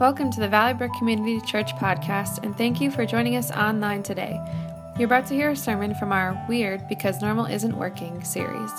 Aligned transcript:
Welcome 0.00 0.30
to 0.30 0.40
the 0.40 0.48
Valley 0.48 0.72
Brook 0.72 0.94
Community 0.94 1.42
Church 1.42 1.74
podcast, 1.74 2.42
and 2.42 2.56
thank 2.56 2.80
you 2.80 2.90
for 2.90 3.04
joining 3.04 3.36
us 3.36 3.50
online 3.50 4.02
today. 4.02 4.40
You're 4.96 5.04
about 5.04 5.26
to 5.26 5.34
hear 5.34 5.50
a 5.50 5.56
sermon 5.56 5.94
from 5.94 6.10
our 6.10 6.42
Weird 6.48 6.88
Because 6.88 7.20
Normal 7.20 7.44
Isn't 7.44 7.76
Working 7.76 8.24
series. 8.24 8.70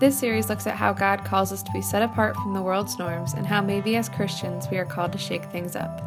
This 0.00 0.18
series 0.18 0.48
looks 0.48 0.66
at 0.66 0.76
how 0.76 0.94
God 0.94 1.26
calls 1.26 1.52
us 1.52 1.62
to 1.62 1.70
be 1.72 1.82
set 1.82 2.00
apart 2.00 2.36
from 2.36 2.54
the 2.54 2.62
world's 2.62 2.98
norms 2.98 3.34
and 3.34 3.46
how 3.46 3.60
maybe 3.60 3.96
as 3.96 4.08
Christians 4.08 4.66
we 4.70 4.78
are 4.78 4.86
called 4.86 5.12
to 5.12 5.18
shake 5.18 5.44
things 5.44 5.76
up. 5.76 6.02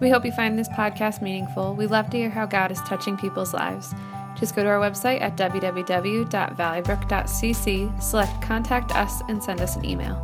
We 0.00 0.10
hope 0.10 0.24
you 0.24 0.32
find 0.32 0.58
this 0.58 0.68
podcast 0.70 1.22
meaningful. 1.22 1.76
We 1.76 1.86
love 1.86 2.10
to 2.10 2.16
hear 2.16 2.30
how 2.30 2.46
God 2.46 2.72
is 2.72 2.80
touching 2.80 3.16
people's 3.16 3.54
lives. 3.54 3.94
Just 4.36 4.56
go 4.56 4.64
to 4.64 4.68
our 4.68 4.80
website 4.80 5.20
at 5.20 5.36
www.valleybrook.cc, 5.36 8.02
select 8.02 8.42
Contact 8.42 8.96
Us, 8.96 9.22
and 9.28 9.40
send 9.40 9.60
us 9.60 9.76
an 9.76 9.84
email. 9.84 10.20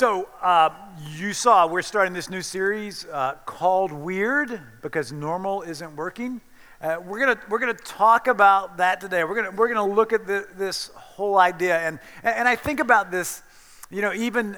So, 0.00 0.30
uh, 0.40 0.70
you 1.14 1.34
saw 1.34 1.66
we're 1.66 1.82
starting 1.82 2.14
this 2.14 2.30
new 2.30 2.40
series 2.40 3.04
uh, 3.04 3.34
called 3.44 3.92
Weird 3.92 4.58
because 4.80 5.12
normal 5.12 5.60
isn't 5.60 5.94
working. 5.94 6.40
Uh, 6.80 6.96
we're 7.04 7.18
gonna 7.18 7.38
we're 7.50 7.58
gonna 7.58 7.74
talk 7.74 8.26
about 8.26 8.78
that 8.78 9.02
today. 9.02 9.24
We're 9.24 9.34
gonna 9.34 9.50
we're 9.50 9.68
gonna 9.68 9.86
look 9.86 10.14
at 10.14 10.26
the, 10.26 10.48
this 10.56 10.86
whole 10.94 11.38
idea 11.38 11.80
and 11.80 11.98
and 12.22 12.48
I 12.48 12.56
think 12.56 12.80
about 12.80 13.10
this, 13.10 13.42
you 13.90 14.00
know, 14.00 14.14
even 14.14 14.56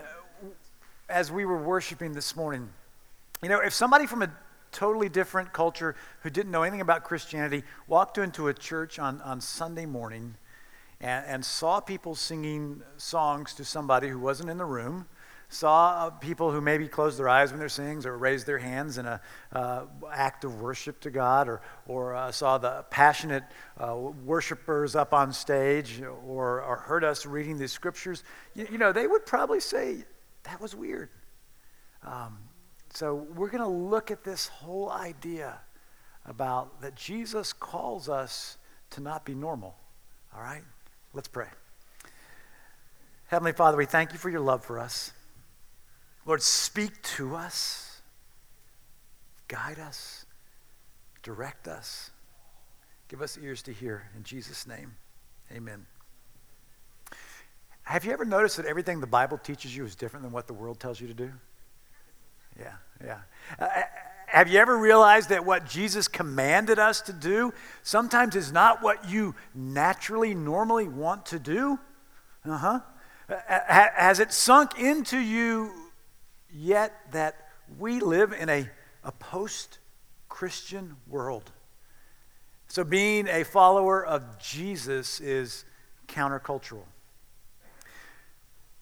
as 1.08 1.32
we 1.32 1.44
were 1.44 1.60
worshiping 1.60 2.12
this 2.12 2.36
morning. 2.36 2.68
You 3.42 3.48
know, 3.48 3.58
if 3.58 3.74
somebody 3.74 4.06
from 4.06 4.22
a 4.22 4.30
totally 4.70 5.08
different 5.08 5.52
culture 5.52 5.96
who 6.20 6.30
didn't 6.30 6.52
know 6.52 6.62
anything 6.62 6.82
about 6.82 7.02
Christianity 7.02 7.64
walked 7.88 8.16
into 8.16 8.46
a 8.46 8.54
church 8.54 9.00
on, 9.00 9.20
on 9.22 9.40
Sunday 9.40 9.86
morning 9.86 10.36
and, 11.00 11.26
and 11.26 11.44
saw 11.44 11.80
people 11.80 12.14
singing 12.14 12.82
songs 12.96 13.54
to 13.54 13.64
somebody 13.64 14.06
who 14.08 14.20
wasn't 14.20 14.48
in 14.48 14.56
the 14.56 14.64
room, 14.64 15.06
saw 15.52 16.08
people 16.08 16.50
who 16.50 16.60
maybe 16.60 16.88
closed 16.88 17.18
their 17.18 17.28
eyes 17.28 17.50
when 17.50 17.58
they're 17.58 17.68
singing 17.68 18.04
or 18.06 18.16
raised 18.16 18.46
their 18.46 18.58
hands 18.58 18.96
in 18.96 19.06
an 19.06 19.20
uh, 19.52 19.84
act 20.10 20.44
of 20.44 20.60
worship 20.60 20.98
to 21.00 21.10
God, 21.10 21.46
or, 21.46 21.60
or 21.86 22.14
uh, 22.14 22.32
saw 22.32 22.56
the 22.56 22.84
passionate 22.90 23.44
uh, 23.78 23.94
worshipers 23.94 24.96
up 24.96 25.12
on 25.12 25.32
stage, 25.32 26.00
or, 26.00 26.62
or 26.62 26.76
heard 26.76 27.04
us 27.04 27.26
reading 27.26 27.58
these 27.58 27.72
scriptures, 27.72 28.24
you, 28.54 28.66
you 28.72 28.78
know, 28.78 28.92
they 28.92 29.06
would 29.06 29.26
probably 29.26 29.60
say, 29.60 30.04
that 30.44 30.60
was 30.60 30.74
weird. 30.74 31.10
Um, 32.04 32.38
so 32.94 33.14
we're 33.14 33.50
going 33.50 33.62
to 33.62 33.68
look 33.68 34.10
at 34.10 34.24
this 34.24 34.48
whole 34.48 34.90
idea 34.90 35.58
about 36.24 36.80
that 36.80 36.94
Jesus 36.94 37.52
calls 37.52 38.08
us 38.08 38.56
to 38.90 39.00
not 39.00 39.24
be 39.24 39.34
normal. 39.34 39.76
All 40.34 40.42
right? 40.42 40.62
Let's 41.12 41.28
pray. 41.28 41.48
Heavenly 43.26 43.52
Father, 43.52 43.76
we 43.76 43.86
thank 43.86 44.12
you 44.12 44.18
for 44.18 44.30
your 44.30 44.40
love 44.40 44.64
for 44.64 44.78
us. 44.78 45.12
Lord, 46.24 46.42
speak 46.42 47.02
to 47.02 47.34
us, 47.34 48.00
guide 49.48 49.78
us, 49.78 50.24
direct 51.22 51.66
us, 51.66 52.10
give 53.08 53.20
us 53.20 53.36
ears 53.38 53.62
to 53.62 53.72
hear. 53.72 54.08
In 54.16 54.22
Jesus' 54.22 54.66
name, 54.66 54.94
amen. 55.50 55.86
Have 57.82 58.04
you 58.04 58.12
ever 58.12 58.24
noticed 58.24 58.56
that 58.58 58.66
everything 58.66 59.00
the 59.00 59.06
Bible 59.06 59.36
teaches 59.36 59.76
you 59.76 59.84
is 59.84 59.96
different 59.96 60.22
than 60.22 60.32
what 60.32 60.46
the 60.46 60.54
world 60.54 60.78
tells 60.78 61.00
you 61.00 61.08
to 61.08 61.14
do? 61.14 61.32
Yeah, 62.58 62.74
yeah. 63.04 63.18
Uh, 63.58 63.64
uh 63.64 63.82
have 64.26 64.48
you 64.48 64.58
ever 64.58 64.78
realized 64.78 65.28
that 65.28 65.44
what 65.44 65.66
Jesus 65.66 66.08
commanded 66.08 66.78
us 66.78 67.02
to 67.02 67.12
do 67.12 67.52
sometimes 67.82 68.34
is 68.34 68.50
not 68.50 68.82
what 68.82 69.10
you 69.10 69.34
naturally, 69.54 70.34
normally 70.34 70.88
want 70.88 71.26
to 71.26 71.38
do? 71.38 71.78
Uh 72.48 72.56
huh. 72.56 72.80
Has 73.46 74.20
it 74.20 74.32
sunk 74.32 74.78
into 74.78 75.18
you 75.18 75.81
yet 76.54 76.92
that 77.12 77.48
we 77.78 78.00
live 78.00 78.32
in 78.32 78.48
a, 78.48 78.68
a 79.04 79.12
post 79.12 79.78
Christian 80.28 80.96
world. 81.08 81.50
So, 82.68 82.84
being 82.84 83.28
a 83.28 83.44
follower 83.44 84.04
of 84.04 84.38
Jesus 84.38 85.20
is 85.20 85.64
countercultural. 86.08 86.84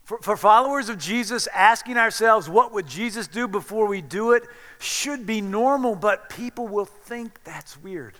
For, 0.04 0.18
for, 0.22 0.36
followers 0.36 0.88
of 0.88 0.98
Jesus, 0.98 1.46
asking 1.54 1.96
ourselves, 1.96 2.48
what 2.48 2.72
would 2.72 2.86
Jesus 2.86 3.28
do 3.28 3.46
before 3.46 3.86
we 3.86 4.00
do 4.00 4.32
it, 4.32 4.44
should 4.80 5.24
be 5.24 5.40
normal, 5.40 5.94
but 5.94 6.28
people 6.28 6.66
will 6.66 6.84
think 6.84 7.42
that's 7.44 7.80
weird. 7.80 8.14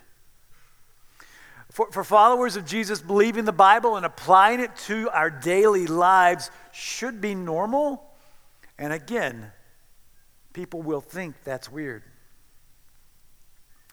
For, 1.71 1.91
for 1.91 2.05
followers 2.05 2.56
of 2.56 2.65
Jesus, 2.65 3.00
believing 3.00 3.44
the 3.44 3.53
Bible 3.53 3.97
and 3.97 4.05
applying 4.05 4.60
it 4.60 4.75
to 4.87 5.09
our 5.10 5.31
daily 5.31 5.87
lives 5.87 6.50
should 6.72 7.21
be 7.21 7.34
normal, 7.34 8.09
and 8.80 8.94
again, 8.94 9.52
people 10.54 10.80
will 10.80 11.02
think 11.02 11.36
that's 11.44 11.70
weird. 11.70 12.02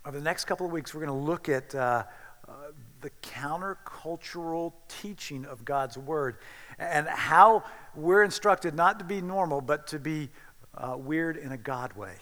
Over 0.05 0.17
the 0.17 0.23
next 0.23 0.45
couple 0.45 0.65
of 0.65 0.71
weeks, 0.71 0.93
we're 0.93 1.05
going 1.05 1.19
to 1.19 1.25
look 1.25 1.49
at 1.49 1.75
uh, 1.75 2.05
uh, 2.47 2.53
the 3.01 3.09
countercultural 3.21 4.71
teaching 4.87 5.43
of 5.43 5.65
God's 5.65 5.97
Word 5.97 6.37
and 6.79 7.05
how 7.05 7.65
we're 7.95 8.23
instructed 8.23 8.75
not 8.75 8.99
to 8.99 9.05
be 9.05 9.19
normal, 9.19 9.59
but 9.59 9.87
to 9.87 9.99
be 9.99 10.29
uh, 10.73 10.95
weird 10.97 11.35
in 11.35 11.51
a 11.51 11.57
God 11.57 11.91
way. 11.91 12.13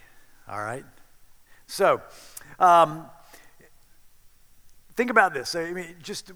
All 0.50 0.60
right? 0.60 0.86
So, 1.68 2.02
um, 2.60 3.06
think 4.96 5.12
about 5.12 5.36
this. 5.36 5.54
I 5.54 5.72
mean, 5.72 5.96
just 6.02 6.32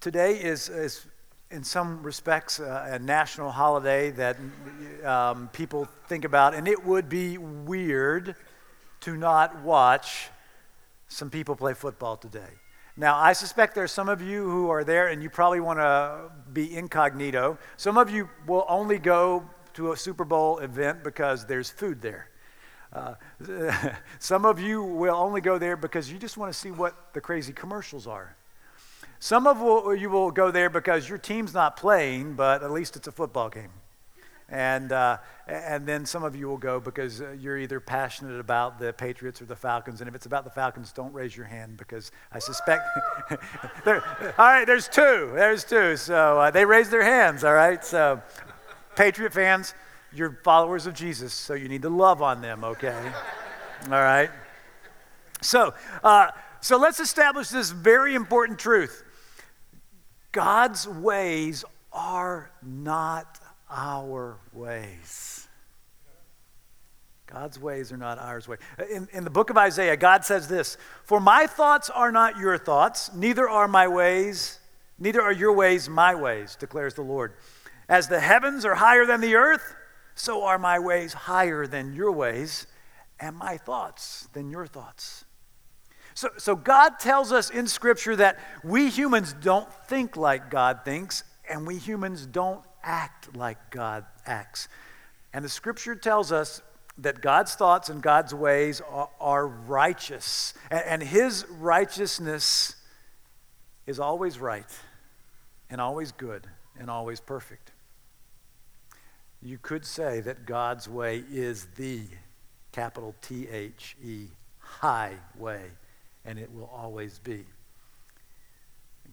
today 0.00 0.32
is, 0.32 0.68
is 0.68 1.06
in 1.50 1.64
some 1.64 2.02
respects, 2.02 2.60
uh, 2.60 2.88
a 2.90 2.98
national 2.98 3.50
holiday 3.50 4.10
that 4.10 4.36
um, 5.04 5.48
people 5.52 5.88
think 6.06 6.24
about, 6.24 6.54
and 6.54 6.68
it 6.68 6.84
would 6.84 7.08
be 7.08 7.38
weird 7.38 8.34
to 9.00 9.16
not 9.16 9.62
watch 9.62 10.28
some 11.08 11.30
people 11.30 11.56
play 11.56 11.72
football 11.72 12.16
today. 12.16 12.50
Now, 12.96 13.16
I 13.16 13.32
suspect 13.32 13.74
there's 13.74 13.92
some 13.92 14.08
of 14.08 14.20
you 14.20 14.50
who 14.50 14.70
are 14.70 14.84
there 14.84 15.08
and 15.08 15.22
you 15.22 15.30
probably 15.30 15.60
want 15.60 15.78
to 15.78 16.30
be 16.52 16.76
incognito. 16.76 17.56
Some 17.76 17.96
of 17.96 18.10
you 18.10 18.28
will 18.46 18.66
only 18.68 18.98
go 18.98 19.48
to 19.74 19.92
a 19.92 19.96
Super 19.96 20.24
Bowl 20.24 20.58
event 20.58 21.04
because 21.04 21.46
there's 21.46 21.70
food 21.70 22.02
there. 22.02 22.28
Uh, 22.92 23.14
some 24.18 24.44
of 24.44 24.58
you 24.58 24.82
will 24.82 25.14
only 25.14 25.40
go 25.40 25.58
there 25.58 25.76
because 25.76 26.10
you 26.10 26.18
just 26.18 26.36
want 26.36 26.52
to 26.52 26.58
see 26.58 26.72
what 26.72 27.14
the 27.14 27.20
crazy 27.20 27.52
commercials 27.52 28.06
are. 28.06 28.34
Some 29.20 29.46
of 29.46 29.58
you 29.98 30.10
will 30.10 30.30
go 30.30 30.50
there 30.50 30.70
because 30.70 31.08
your 31.08 31.18
team's 31.18 31.52
not 31.52 31.76
playing, 31.76 32.34
but 32.34 32.62
at 32.62 32.70
least 32.70 32.96
it's 32.96 33.08
a 33.08 33.12
football 33.12 33.48
game. 33.48 33.70
And, 34.50 34.92
uh, 34.92 35.18
and 35.46 35.86
then 35.86 36.06
some 36.06 36.24
of 36.24 36.34
you 36.34 36.48
will 36.48 36.56
go 36.56 36.80
because 36.80 37.20
uh, 37.20 37.32
you're 37.38 37.58
either 37.58 37.80
passionate 37.80 38.40
about 38.40 38.78
the 38.78 38.94
Patriots 38.94 39.42
or 39.42 39.44
the 39.44 39.56
Falcons. 39.56 40.00
And 40.00 40.08
if 40.08 40.14
it's 40.14 40.24
about 40.24 40.44
the 40.44 40.50
Falcons, 40.50 40.90
don't 40.90 41.12
raise 41.12 41.36
your 41.36 41.44
hand 41.44 41.76
because 41.76 42.10
I 42.32 42.38
suspect. 42.38 42.82
all 43.86 44.00
right, 44.38 44.64
there's 44.64 44.88
two. 44.88 45.32
There's 45.34 45.64
two. 45.64 45.98
So 45.98 46.40
uh, 46.40 46.50
they 46.50 46.64
raised 46.64 46.90
their 46.90 47.02
hands, 47.02 47.44
all 47.44 47.52
right? 47.52 47.84
So, 47.84 48.22
Patriot 48.96 49.34
fans, 49.34 49.74
you're 50.14 50.38
followers 50.42 50.86
of 50.86 50.94
Jesus, 50.94 51.34
so 51.34 51.52
you 51.52 51.68
need 51.68 51.82
to 51.82 51.90
love 51.90 52.22
on 52.22 52.40
them, 52.40 52.64
okay? 52.64 53.12
all 53.84 53.90
right? 53.90 54.30
So, 55.42 55.74
uh, 56.02 56.30
so 56.62 56.78
let's 56.78 57.00
establish 57.00 57.48
this 57.48 57.70
very 57.70 58.14
important 58.14 58.58
truth. 58.58 59.04
God's 60.32 60.86
ways 60.86 61.64
are 61.92 62.50
not 62.62 63.40
our 63.70 64.38
ways. 64.52 65.48
God's 67.26 67.60
ways 67.60 67.92
are 67.92 67.98
not 67.98 68.18
ours 68.18 68.48
ways. 68.48 68.58
Uh, 68.80 68.84
in, 68.86 69.08
in 69.12 69.24
the 69.24 69.30
book 69.30 69.50
of 69.50 69.58
Isaiah, 69.58 69.96
God 69.96 70.24
says 70.24 70.48
this 70.48 70.78
For 71.04 71.20
my 71.20 71.46
thoughts 71.46 71.90
are 71.90 72.10
not 72.10 72.38
your 72.38 72.56
thoughts, 72.56 73.12
neither 73.14 73.48
are 73.48 73.68
my 73.68 73.86
ways, 73.86 74.58
neither 74.98 75.20
are 75.20 75.32
your 75.32 75.52
ways 75.52 75.88
my 75.88 76.14
ways, 76.14 76.56
declares 76.56 76.94
the 76.94 77.02
Lord. 77.02 77.34
As 77.88 78.08
the 78.08 78.20
heavens 78.20 78.64
are 78.64 78.74
higher 78.74 79.04
than 79.04 79.20
the 79.20 79.34
earth, 79.34 79.74
so 80.14 80.44
are 80.44 80.58
my 80.58 80.78
ways 80.78 81.12
higher 81.12 81.66
than 81.66 81.94
your 81.94 82.12
ways, 82.12 82.66
and 83.20 83.36
my 83.36 83.56
thoughts 83.56 84.28
than 84.32 84.50
your 84.50 84.66
thoughts. 84.66 85.24
So, 86.18 86.30
so 86.36 86.56
God 86.56 86.98
tells 86.98 87.30
us 87.30 87.48
in 87.48 87.68
Scripture 87.68 88.16
that 88.16 88.40
we 88.64 88.90
humans 88.90 89.36
don't 89.40 89.72
think 89.86 90.16
like 90.16 90.50
God 90.50 90.80
thinks, 90.84 91.22
and 91.48 91.64
we 91.64 91.76
humans 91.76 92.26
don't 92.26 92.60
act 92.82 93.36
like 93.36 93.70
God 93.70 94.04
acts. 94.26 94.66
And 95.32 95.44
the 95.44 95.48
Scripture 95.48 95.94
tells 95.94 96.32
us 96.32 96.60
that 96.98 97.20
God's 97.20 97.54
thoughts 97.54 97.88
and 97.88 98.02
God's 98.02 98.34
ways 98.34 98.82
are, 98.90 99.08
are 99.20 99.46
righteous, 99.46 100.54
and, 100.72 100.82
and 100.86 101.02
His 101.04 101.46
righteousness 101.48 102.74
is 103.86 104.00
always 104.00 104.40
right, 104.40 104.76
and 105.70 105.80
always 105.80 106.10
good, 106.10 106.48
and 106.80 106.90
always 106.90 107.20
perfect. 107.20 107.70
You 109.40 109.58
could 109.62 109.84
say 109.84 110.18
that 110.22 110.46
God's 110.46 110.88
way 110.88 111.22
is 111.30 111.68
the 111.76 112.02
capital 112.72 113.14
T 113.22 113.46
H 113.48 113.96
E 114.02 114.26
high 114.58 115.14
way 115.38 115.62
and 116.28 116.38
it 116.38 116.52
will 116.52 116.70
always 116.74 117.18
be. 117.20 117.46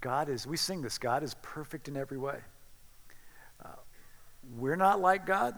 God 0.02 0.28
is, 0.28 0.46
we 0.46 0.58
sing 0.58 0.82
this, 0.82 0.98
God 0.98 1.24
is 1.24 1.34
perfect 1.42 1.88
in 1.88 1.96
every 1.96 2.18
way. 2.18 2.40
Uh, 3.64 3.70
we're 4.58 4.76
not 4.76 5.00
like 5.00 5.26
God, 5.26 5.56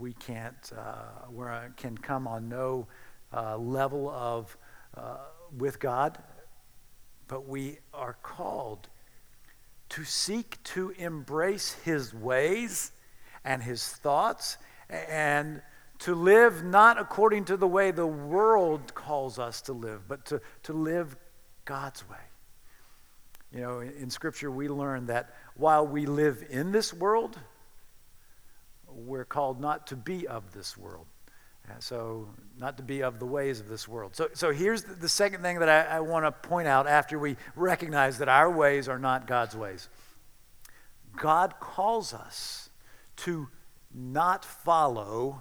we 0.00 0.12
can't, 0.14 0.72
uh, 0.76 1.30
we 1.30 1.44
can 1.76 1.96
come 1.96 2.26
on 2.26 2.48
no 2.48 2.88
uh, 3.32 3.56
level 3.56 4.10
of 4.10 4.58
uh, 4.96 5.18
with 5.56 5.78
God, 5.78 6.18
but 7.28 7.48
we 7.48 7.78
are 7.92 8.16
called 8.24 8.88
to 9.90 10.02
seek 10.02 10.60
to 10.64 10.90
embrace 10.98 11.74
His 11.84 12.12
ways 12.12 12.90
and 13.44 13.62
His 13.62 13.86
thoughts 13.86 14.58
and 14.90 15.62
to 16.04 16.14
live 16.14 16.62
not 16.62 17.00
according 17.00 17.46
to 17.46 17.56
the 17.56 17.66
way 17.66 17.90
the 17.90 18.06
world 18.06 18.94
calls 18.94 19.38
us 19.38 19.62
to 19.62 19.72
live, 19.72 20.06
but 20.06 20.26
to, 20.26 20.38
to 20.64 20.74
live 20.74 21.16
God's 21.64 22.06
way. 22.10 22.18
You 23.50 23.60
know, 23.62 23.80
in, 23.80 23.90
in 23.92 24.10
Scripture, 24.10 24.50
we 24.50 24.68
learn 24.68 25.06
that 25.06 25.34
while 25.56 25.86
we 25.86 26.04
live 26.04 26.44
in 26.50 26.72
this 26.72 26.92
world, 26.92 27.38
we're 28.86 29.24
called 29.24 29.62
not 29.62 29.86
to 29.86 29.96
be 29.96 30.26
of 30.26 30.52
this 30.52 30.76
world. 30.76 31.06
Uh, 31.66 31.72
so, 31.78 32.28
not 32.58 32.76
to 32.76 32.82
be 32.82 33.02
of 33.02 33.18
the 33.18 33.24
ways 33.24 33.58
of 33.58 33.70
this 33.70 33.88
world. 33.88 34.14
So, 34.14 34.28
so 34.34 34.52
here's 34.52 34.82
the, 34.82 34.92
the 34.92 35.08
second 35.08 35.40
thing 35.40 35.60
that 35.60 35.70
I, 35.70 35.96
I 35.96 36.00
want 36.00 36.26
to 36.26 36.32
point 36.32 36.68
out 36.68 36.86
after 36.86 37.18
we 37.18 37.38
recognize 37.56 38.18
that 38.18 38.28
our 38.28 38.50
ways 38.50 38.90
are 38.90 38.98
not 38.98 39.26
God's 39.26 39.56
ways. 39.56 39.88
God 41.16 41.54
calls 41.60 42.12
us 42.12 42.68
to 43.16 43.48
not 43.94 44.44
follow 44.44 45.40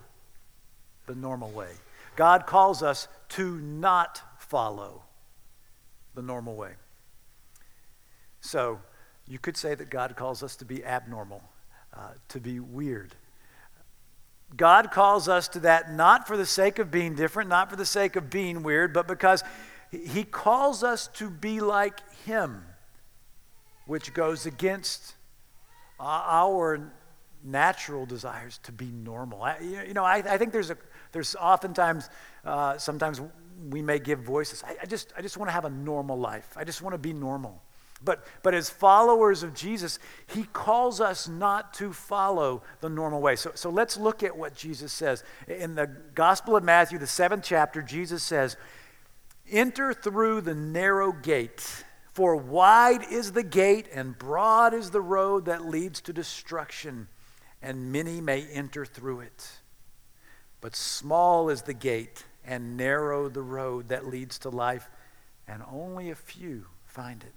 the 1.06 1.16
normal 1.16 1.52
way. 1.52 1.72
God 2.16 2.46
calls 2.46 2.84
us 2.84 3.08
to 3.30 3.58
not 3.58 4.22
follow 4.38 5.04
the 6.16 6.22
normal 6.22 6.56
way. 6.56 6.74
So, 8.42 8.80
you 9.28 9.40
could 9.40 9.56
say 9.56 9.74
that 9.74 9.90
God 9.90 10.16
calls 10.16 10.44
us 10.44 10.56
to 10.58 10.66
be 10.66 10.84
abnormal, 10.84 11.42
uh, 11.94 12.10
to 12.30 12.40
be 12.40 12.60
weird, 12.60 13.16
God 14.56 14.92
calls 14.92 15.28
us 15.28 15.48
to 15.50 15.60
that 15.62 15.92
not 15.92 16.28
for 16.28 16.38
the 16.38 16.46
sake 16.46 16.80
of 16.80 16.92
being 16.92 17.16
different, 17.16 17.50
not 17.50 17.70
for 17.70 17.76
the 17.76 17.86
sake 17.86 18.16
of 18.16 18.30
being 18.30 18.64
weird, 18.64 18.94
but 18.94 19.08
because 19.08 19.44
He 19.92 20.24
calls 20.24 20.84
us 20.84 21.08
to 21.16 21.30
be 21.30 21.60
like 21.60 22.00
Him, 22.26 22.64
which 23.86 24.14
goes 24.14 24.46
against 24.46 25.16
our 26.00 26.92
natural 27.44 28.06
desires 28.06 28.60
to 28.64 28.72
be 28.72 28.86
normal. 28.86 29.42
I, 29.42 29.60
you 29.60 29.94
know, 29.94 30.04
I, 30.04 30.18
I, 30.18 30.38
think 30.38 30.54
there's 30.54 30.70
a 30.70 30.78
there's 31.14 31.36
oftentimes 31.36 32.10
uh, 32.44 32.78
sometimes 32.78 33.22
we 33.70 33.82
may 33.82 34.00
give 34.00 34.20
voices. 34.20 34.64
I, 34.68 34.76
I 34.82 34.86
just 34.86 35.14
I 35.18 35.22
just 35.22 35.38
want 35.38 35.48
to 35.48 35.54
have 35.54 35.66
a 35.66 35.70
normal 35.70 36.20
life. 36.20 36.50
I 36.58 36.66
just 36.66 36.82
want 36.82 36.94
to 36.94 36.98
be 36.98 37.14
normal. 37.14 37.62
But, 38.06 38.26
but 38.42 38.54
as 38.54 38.70
followers 38.70 39.44
of 39.44 39.54
Jesus, 39.54 40.00
he 40.28 40.44
calls 40.44 41.00
us 41.00 41.28
not 41.28 41.74
to 41.76 41.94
follow 41.94 42.64
the 42.82 42.90
normal 42.90 43.22
way. 43.22 43.36
So, 43.36 43.52
so 43.56 43.70
let's 43.70 43.98
look 43.98 44.24
at 44.24 44.36
what 44.36 44.56
Jesus 44.56 44.92
says. 44.92 45.24
In 45.48 45.76
the 45.76 45.88
Gospel 46.14 46.56
of 46.56 46.64
Matthew, 46.64 47.00
the 47.00 47.08
seventh 47.08 47.46
chapter, 47.46 47.82
Jesus 47.82 48.24
says, 48.24 48.58
Enter 49.50 49.94
through 49.94 50.42
the 50.42 50.56
narrow 50.56 51.12
gate, 51.12 51.86
for 52.14 52.36
wide 52.36 53.04
is 53.12 53.32
the 53.32 53.44
gate 53.44 53.88
and 53.94 54.18
broad 54.18 54.74
is 54.74 54.92
the 54.92 55.02
road 55.02 55.46
that 55.46 55.66
leads 55.66 56.02
to 56.02 56.14
destruction, 56.14 57.08
and 57.62 57.92
many 57.92 58.22
may 58.22 58.46
enter 58.48 58.86
through 58.86 59.22
it. 59.22 59.50
But 60.64 60.78
small 60.78 61.50
is 61.50 61.64
the 61.64 61.74
gate 61.74 62.24
and 62.46 62.78
narrow 62.78 63.28
the 63.28 63.42
road 63.42 63.90
that 63.90 64.08
leads 64.08 64.40
to 64.40 64.50
life, 64.50 64.90
and 65.46 65.62
only 65.70 66.10
a 66.10 66.16
few 66.16 66.68
find 66.86 67.22
it. 67.22 67.34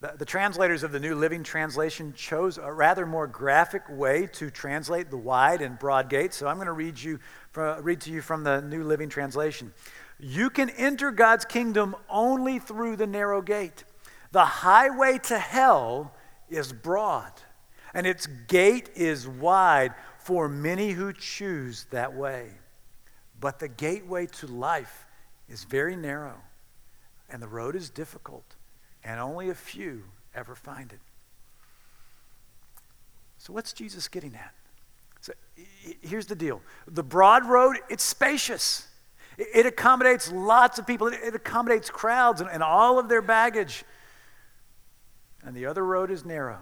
The, 0.00 0.16
the, 0.18 0.24
translators 0.24 0.82
of 0.82 0.90
the 0.90 0.98
New 0.98 1.14
Living 1.14 1.44
Translation 1.44 2.12
chose 2.16 2.58
a 2.58 2.72
rather 2.72 3.06
more 3.06 3.28
graphic 3.28 3.84
way 3.88 4.26
to 4.32 4.50
translate 4.50 5.10
the 5.10 5.16
wide 5.16 5.62
and 5.62 5.78
broad 5.78 6.08
gate. 6.08 6.34
So 6.34 6.48
I'm 6.48 6.56
going 6.56 6.66
to 6.66 6.72
read, 6.72 7.00
you, 7.00 7.20
read 7.54 8.00
to 8.00 8.10
you 8.10 8.20
from 8.20 8.42
the 8.42 8.60
New 8.60 8.82
Living 8.82 9.08
Translation. 9.08 9.72
You 10.18 10.50
can 10.50 10.70
enter 10.70 11.12
God's 11.12 11.44
kingdom 11.44 11.94
only 12.10 12.58
through 12.58 12.96
the 12.96 13.06
narrow 13.06 13.42
gate. 13.42 13.84
The 14.32 14.44
highway 14.44 15.18
to 15.18 15.38
hell 15.38 16.16
is 16.50 16.72
broad, 16.72 17.30
and 17.94 18.08
its 18.08 18.26
gate 18.26 18.90
is 18.96 19.28
wide 19.28 19.94
for 20.24 20.48
many 20.48 20.90
who 20.90 21.12
choose 21.12 21.86
that 21.90 22.14
way. 22.14 22.50
But 23.40 23.58
the 23.58 23.68
gateway 23.68 24.26
to 24.26 24.46
life 24.46 25.06
is 25.48 25.64
very 25.64 25.96
narrow, 25.96 26.40
and 27.28 27.42
the 27.42 27.48
road 27.48 27.76
is 27.76 27.90
difficult 27.90 28.56
and 29.04 29.20
only 29.20 29.50
a 29.50 29.54
few 29.54 30.04
ever 30.34 30.54
find 30.54 30.92
it. 30.92 31.00
So, 33.38 33.52
what's 33.52 33.72
Jesus 33.72 34.08
getting 34.08 34.34
at? 34.34 34.54
So, 35.20 35.32
here's 36.00 36.26
the 36.26 36.36
deal 36.36 36.62
the 36.86 37.02
broad 37.02 37.46
road, 37.46 37.76
it's 37.90 38.04
spacious. 38.04 38.88
It 39.38 39.64
accommodates 39.64 40.30
lots 40.30 40.78
of 40.78 40.86
people, 40.86 41.08
it 41.08 41.34
accommodates 41.34 41.90
crowds 41.90 42.42
and, 42.42 42.62
all 42.62 42.98
of 42.98 43.08
their 43.08 43.22
baggage. 43.22 43.82
And 45.42 45.56
the 45.56 45.66
other 45.66 45.84
road 45.84 46.10
is 46.10 46.24
narrow. 46.24 46.58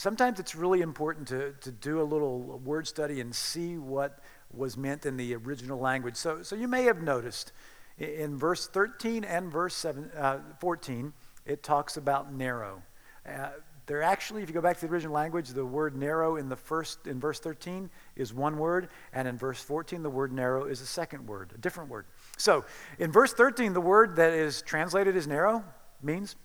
Sometimes 0.00 0.40
it's 0.40 0.54
really 0.54 0.80
important 0.80 1.28
to, 1.28 1.52
to 1.60 1.70
do 1.70 2.00
a 2.00 2.02
little 2.02 2.58
word 2.64 2.86
study 2.86 3.20
and 3.20 3.34
see 3.34 3.76
what 3.76 4.20
was 4.50 4.74
meant 4.78 5.04
in 5.04 5.18
the 5.18 5.34
original 5.34 5.78
language. 5.78 6.16
So, 6.16 6.42
so 6.42 6.56
you 6.56 6.68
may 6.68 6.84
have 6.84 7.02
noticed 7.02 7.52
in 7.98 8.38
verse 8.38 8.66
13 8.66 9.24
and 9.24 9.52
verse 9.52 9.74
seven, 9.74 10.10
uh, 10.16 10.38
14, 10.58 11.12
it 11.44 11.62
talks 11.62 11.98
about 11.98 12.32
narrow. 12.32 12.82
Uh, 13.28 13.50
there 13.84 14.00
actually, 14.00 14.42
if 14.42 14.48
you 14.48 14.54
go 14.54 14.62
back 14.62 14.78
to 14.78 14.86
the 14.86 14.90
original 14.90 15.12
language, 15.12 15.50
the 15.50 15.66
word 15.66 15.94
narrow 15.94 16.36
in 16.36 16.48
the 16.48 16.56
first 16.56 17.06
in 17.06 17.20
verse 17.20 17.38
13 17.38 17.90
is 18.16 18.32
one 18.32 18.56
word, 18.56 18.88
and 19.12 19.28
in 19.28 19.36
verse 19.36 19.62
14, 19.62 20.02
the 20.02 20.08
word 20.08 20.32
narrow 20.32 20.64
is 20.64 20.80
a 20.80 20.86
second 20.86 21.26
word, 21.26 21.52
a 21.54 21.58
different 21.58 21.90
word. 21.90 22.06
So 22.38 22.64
in 22.98 23.12
verse 23.12 23.34
13, 23.34 23.74
the 23.74 23.82
word 23.82 24.16
that 24.16 24.32
is 24.32 24.62
translated 24.62 25.14
as 25.14 25.26
narrow 25.26 25.62
means 26.02 26.36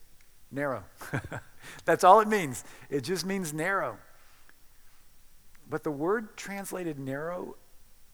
narrow. 0.56 0.84
That's 1.86 2.04
all 2.04 2.20
it 2.22 2.28
means. 2.28 2.64
It 2.90 3.02
just 3.02 3.26
means 3.26 3.54
narrow. 3.54 3.98
But 5.70 5.84
the 5.84 5.92
word 5.92 6.38
translated 6.38 6.98
narrow 7.00 7.56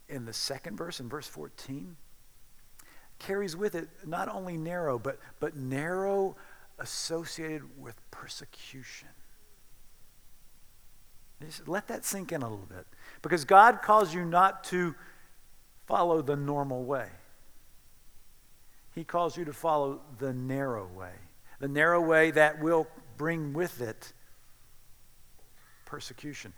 in 0.09 0.25
the 0.25 0.33
second 0.33 0.77
verse, 0.77 0.99
in 0.99 1.09
verse 1.09 1.27
14, 1.27 1.95
carries 3.19 3.55
with 3.55 3.75
it 3.75 3.87
not 4.05 4.27
only 4.27 4.57
narrow, 4.57 4.97
but, 4.97 5.19
but 5.39 5.55
narrow 5.55 6.35
associated 6.79 7.63
with 7.79 7.95
persecution. 8.09 9.07
Just 11.41 11.67
let 11.67 11.87
that 11.87 12.05
sink 12.05 12.31
in 12.31 12.41
a 12.41 12.49
little 12.49 12.65
bit. 12.65 12.85
Because 13.21 13.45
God 13.45 13.81
calls 13.81 14.13
you 14.13 14.25
not 14.25 14.63
to 14.65 14.95
follow 15.87 16.21
the 16.21 16.35
normal 16.35 16.83
way, 16.83 17.07
He 18.93 19.03
calls 19.03 19.37
you 19.37 19.45
to 19.45 19.53
follow 19.53 20.01
the 20.19 20.33
narrow 20.33 20.87
way. 20.87 21.13
The 21.61 21.67
narrow 21.67 22.01
way 22.01 22.31
that 22.31 22.59
will 22.59 22.87
bring 23.17 23.53
with 23.53 23.81
it 23.81 24.11
persecution. 25.85 26.53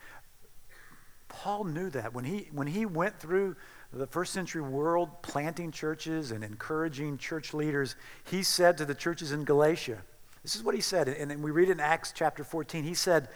Paul 1.28 1.66
knew 1.66 1.90
that 1.90 2.14
when 2.14 2.24
he, 2.24 2.48
when 2.52 2.68
he 2.68 2.86
went 2.86 3.20
through 3.20 3.58
the 3.92 4.08
first 4.08 4.32
century 4.32 4.62
world 4.62 5.22
planting 5.22 5.72
churches 5.72 6.32
and 6.32 6.44
encouraging 6.44 7.18
church 7.18 7.54
leaders, 7.54 7.96
he 8.24 8.44
said 8.44 8.78
to 8.78 8.86
the 8.86 8.96
churches 8.96 9.32
in 9.32 9.44
Galatia, 9.44 9.98
this 10.42 10.56
is 10.56 10.64
what 10.64 10.76
he 10.76 10.82
said, 10.82 11.08
and 11.08 11.44
we 11.44 11.52
read 11.52 11.70
in 11.70 11.80
Acts 11.80 12.12
chapter 12.14 12.44
14. 12.44 12.84
He 12.84 12.94
said, 12.94 13.30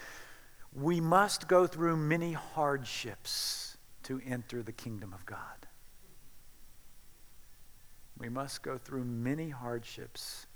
We 0.73 0.99
must 0.99 1.47
go 1.47 1.67
through 1.67 1.95
many 1.97 2.33
hardships 2.33 3.77
to 4.03 4.21
enter 4.25 4.63
the 4.63 4.73
kingdom 4.73 5.13
of 5.13 5.25
God. 5.25 5.67
We 8.17 8.29
must 8.29 8.61
go 8.61 8.77
through 8.77 9.05
many 9.05 9.49
hardships 9.49 10.46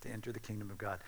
to 0.00 0.08
enter 0.10 0.32
the 0.32 0.40
kingdom 0.40 0.70
of 0.70 0.78
God. 0.78 1.00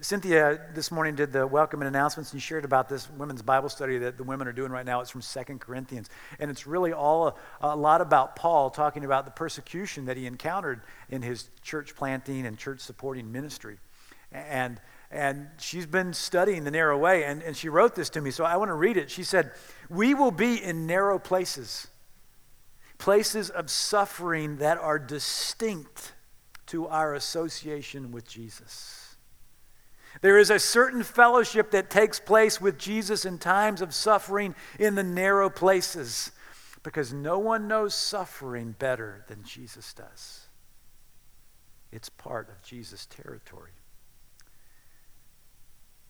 Cynthia 0.00 0.60
this 0.74 0.90
morning 0.90 1.14
did 1.14 1.32
the 1.32 1.46
welcome 1.46 1.80
and 1.80 1.88
announcements 1.88 2.32
and 2.32 2.42
shared 2.42 2.64
about 2.64 2.88
this 2.88 3.10
women's 3.10 3.42
Bible 3.42 3.68
study 3.68 3.98
that 3.98 4.18
the 4.18 4.24
women 4.24 4.46
are 4.46 4.52
doing 4.52 4.70
right 4.70 4.84
now. 4.84 5.00
It's 5.00 5.10
from 5.10 5.22
Second 5.22 5.60
Corinthians. 5.60 6.10
And 6.38 6.50
it's 6.50 6.66
really 6.66 6.92
all 6.92 7.28
a, 7.28 7.34
a, 7.60 7.76
lot 7.76 8.00
about 8.00 8.36
Paul 8.36 8.70
talking 8.70 9.04
about 9.04 9.24
the 9.24 9.30
persecution 9.30 10.04
that 10.06 10.16
he 10.16 10.26
encountered 10.26 10.82
in 11.08 11.22
his 11.22 11.48
church 11.62 11.94
planting 11.96 12.46
and 12.46 12.58
church 12.58 12.80
supporting 12.80 13.32
ministry. 13.32 13.78
And 14.32 14.80
and 15.10 15.46
she's 15.58 15.86
been 15.86 16.12
studying 16.12 16.64
the 16.64 16.72
narrow 16.72 16.98
way, 16.98 17.22
and, 17.22 17.40
and 17.40 17.56
she 17.56 17.68
wrote 17.68 17.94
this 17.94 18.10
to 18.10 18.20
me, 18.20 18.32
so 18.32 18.44
I 18.44 18.56
want 18.56 18.70
to 18.70 18.74
read 18.74 18.96
it. 18.96 19.12
She 19.12 19.22
said, 19.22 19.52
We 19.88 20.12
will 20.12 20.32
be 20.32 20.60
in 20.60 20.88
narrow 20.88 21.20
places, 21.20 21.86
places 22.98 23.48
of 23.48 23.70
suffering 23.70 24.56
that 24.56 24.76
are 24.76 24.98
distinct 24.98 26.14
to 26.66 26.86
our 26.88 27.14
association 27.14 28.12
with 28.12 28.28
Jesus. 28.28 29.16
There 30.20 30.38
is 30.38 30.50
a 30.50 30.58
certain 30.58 31.02
fellowship 31.02 31.72
that 31.72 31.90
takes 31.90 32.20
place 32.20 32.60
with 32.60 32.78
Jesus 32.78 33.24
in 33.24 33.38
times 33.38 33.82
of 33.82 33.94
suffering 33.94 34.54
in 34.78 34.94
the 34.94 35.02
narrow 35.02 35.50
places 35.50 36.30
because 36.82 37.12
no 37.12 37.38
one 37.38 37.66
knows 37.66 37.94
suffering 37.94 38.76
better 38.78 39.24
than 39.28 39.42
Jesus 39.42 39.92
does. 39.92 40.46
It's 41.90 42.08
part 42.08 42.48
of 42.48 42.62
Jesus' 42.62 43.06
territory. 43.06 43.72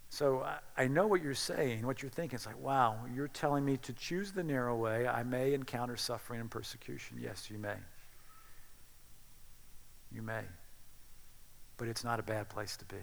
So 0.08 0.46
I 0.76 0.86
know 0.86 1.06
what 1.06 1.22
you're 1.22 1.34
saying, 1.34 1.84
what 1.84 2.00
you're 2.00 2.10
thinking. 2.10 2.36
It's 2.36 2.46
like, 2.46 2.60
wow, 2.60 2.98
you're 3.12 3.28
telling 3.28 3.64
me 3.64 3.78
to 3.78 3.92
choose 3.92 4.32
the 4.32 4.44
narrow 4.44 4.76
way. 4.76 5.08
I 5.08 5.24
may 5.24 5.54
encounter 5.54 5.96
suffering 5.96 6.40
and 6.40 6.50
persecution. 6.50 7.18
Yes, 7.20 7.50
you 7.50 7.58
may. 7.58 7.74
May. 10.24 10.42
But 11.76 11.88
it's 11.88 12.04
not 12.04 12.20
a 12.20 12.22
bad 12.22 12.48
place 12.48 12.76
to 12.76 12.84
be. 12.84 12.96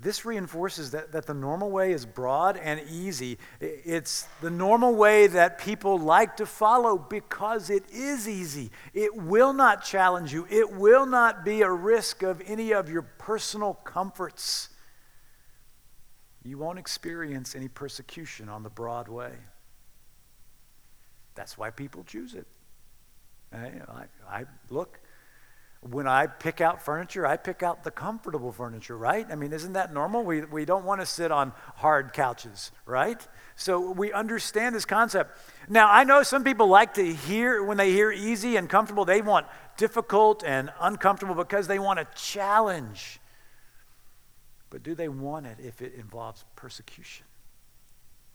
This 0.00 0.24
reinforces 0.24 0.92
that, 0.92 1.10
that 1.10 1.26
the 1.26 1.34
normal 1.34 1.70
way 1.70 1.90
is 1.90 2.06
broad 2.06 2.56
and 2.56 2.80
easy. 2.88 3.36
It's 3.60 4.28
the 4.40 4.50
normal 4.50 4.94
way 4.94 5.26
that 5.26 5.58
people 5.58 5.98
like 5.98 6.36
to 6.36 6.46
follow 6.46 6.96
because 6.96 7.68
it 7.68 7.82
is 7.90 8.28
easy. 8.28 8.70
It 8.94 9.16
will 9.16 9.52
not 9.52 9.82
challenge 9.82 10.32
you, 10.32 10.46
it 10.50 10.72
will 10.72 11.04
not 11.04 11.44
be 11.44 11.62
a 11.62 11.70
risk 11.70 12.22
of 12.22 12.40
any 12.46 12.72
of 12.72 12.88
your 12.88 13.02
personal 13.02 13.74
comforts. 13.74 14.68
You 16.44 16.58
won't 16.58 16.78
experience 16.78 17.56
any 17.56 17.68
persecution 17.68 18.48
on 18.48 18.62
the 18.62 18.70
broad 18.70 19.08
way. 19.08 19.32
That's 21.34 21.58
why 21.58 21.70
people 21.70 22.04
choose 22.04 22.34
it. 22.34 22.46
I, 23.52 23.72
I, 24.28 24.44
look, 24.70 25.00
when 25.80 26.08
I 26.08 26.26
pick 26.26 26.60
out 26.60 26.82
furniture, 26.82 27.24
I 27.26 27.36
pick 27.36 27.62
out 27.62 27.84
the 27.84 27.90
comfortable 27.90 28.50
furniture, 28.50 28.96
right? 28.96 29.26
I 29.30 29.36
mean, 29.36 29.52
isn't 29.52 29.74
that 29.74 29.94
normal? 29.94 30.24
We, 30.24 30.42
we 30.42 30.64
don't 30.64 30.84
want 30.84 31.00
to 31.00 31.06
sit 31.06 31.30
on 31.30 31.52
hard 31.76 32.12
couches, 32.12 32.72
right? 32.84 33.24
So 33.54 33.92
we 33.92 34.12
understand 34.12 34.74
this 34.74 34.84
concept. 34.84 35.38
Now, 35.68 35.88
I 35.90 36.04
know 36.04 36.22
some 36.24 36.42
people 36.42 36.66
like 36.66 36.94
to 36.94 37.14
hear, 37.14 37.62
when 37.62 37.76
they 37.76 37.92
hear 37.92 38.10
easy 38.10 38.56
and 38.56 38.68
comfortable, 38.68 39.04
they 39.04 39.22
want 39.22 39.46
difficult 39.76 40.42
and 40.44 40.72
uncomfortable 40.80 41.36
because 41.36 41.68
they 41.68 41.78
want 41.78 42.00
a 42.00 42.06
challenge. 42.16 43.20
But 44.70 44.82
do 44.82 44.94
they 44.94 45.08
want 45.08 45.46
it 45.46 45.58
if 45.60 45.80
it 45.80 45.94
involves 45.94 46.44
persecution? 46.56 47.24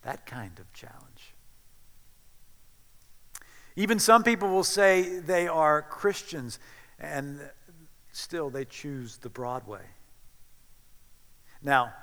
That 0.04 0.26
kind 0.26 0.58
of 0.60 0.72
challenge. 0.74 1.34
Even 3.76 4.00
some 4.00 4.24
people 4.24 4.50
will 4.50 4.64
say 4.64 5.20
they 5.20 5.48
are 5.48 5.82
Christians 5.82 6.60
and 7.00 7.40
still 8.12 8.50
they 8.50 8.66
choose 8.66 9.18
the 9.18 9.30
broad 9.30 9.68
way. 9.68 9.82
Now, 11.62 11.94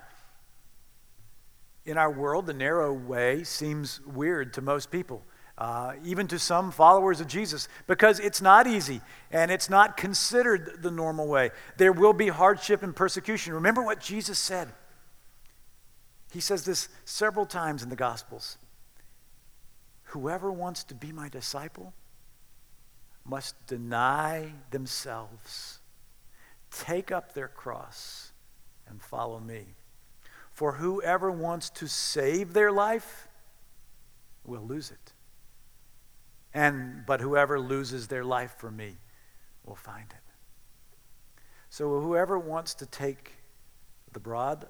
in 1.85 1.97
our 1.97 2.11
world, 2.11 2.47
the 2.47 2.55
narrow 2.55 2.93
way 2.93 3.45
seems 3.45 4.00
weird 4.07 4.55
to 4.55 4.62
most 4.62 4.91
people, 4.91 5.23
uh, 5.59 5.95
even 6.05 6.27
to 6.29 6.39
some 6.39 6.71
followers 6.71 7.21
of 7.21 7.27
Jesus, 7.27 7.69
because 7.87 8.19
it's 8.21 8.43
not 8.43 8.67
easy 8.67 9.00
and 9.31 9.50
it's 9.50 9.71
not 9.71 9.97
considered 9.97 10.83
the 10.83 10.91
normal 10.91 11.29
way. 11.29 11.50
There 11.77 11.93
will 11.93 12.12
be 12.12 12.29
hardship 12.29 12.83
and 12.83 12.95
persecution. 12.95 13.55
Remember 13.55 13.83
what 13.83 14.00
Jesus 14.00 14.39
said. 14.39 14.69
He 16.33 16.41
says 16.41 16.65
this 16.65 16.89
several 17.05 17.47
times 17.47 17.83
in 17.83 17.89
the 17.89 17.97
Gospels 17.97 18.59
Whoever 20.11 20.50
wants 20.50 20.83
to 20.85 20.95
be 20.97 21.12
my 21.12 21.29
disciple 21.29 21.93
must 23.25 23.55
deny 23.69 24.55
themselves, 24.73 25.79
take 26.73 27.12
up 27.12 27.33
their 27.33 27.47
cross, 27.47 28.33
and 28.88 29.00
follow 29.00 29.38
me. 29.38 29.67
For 30.52 30.73
whoever 30.73 31.31
wants 31.31 31.71
to 31.71 31.87
save 31.87 32.55
their 32.55 32.73
life 32.73 33.29
will 34.45 34.67
lose 34.67 34.90
it. 34.90 35.12
And 36.52 37.07
but 37.07 37.21
whoever 37.21 37.61
loses 37.61 38.09
their 38.09 38.25
life 38.25 38.57
for 38.59 38.73
me 38.73 38.97
will 39.64 39.76
find 39.76 40.11
it. 40.11 41.43
So 41.69 42.00
whoever 42.00 42.37
wants 42.37 42.75
to 42.75 42.87
take 42.87 43.35
the 44.12 44.19
broad 44.19 44.67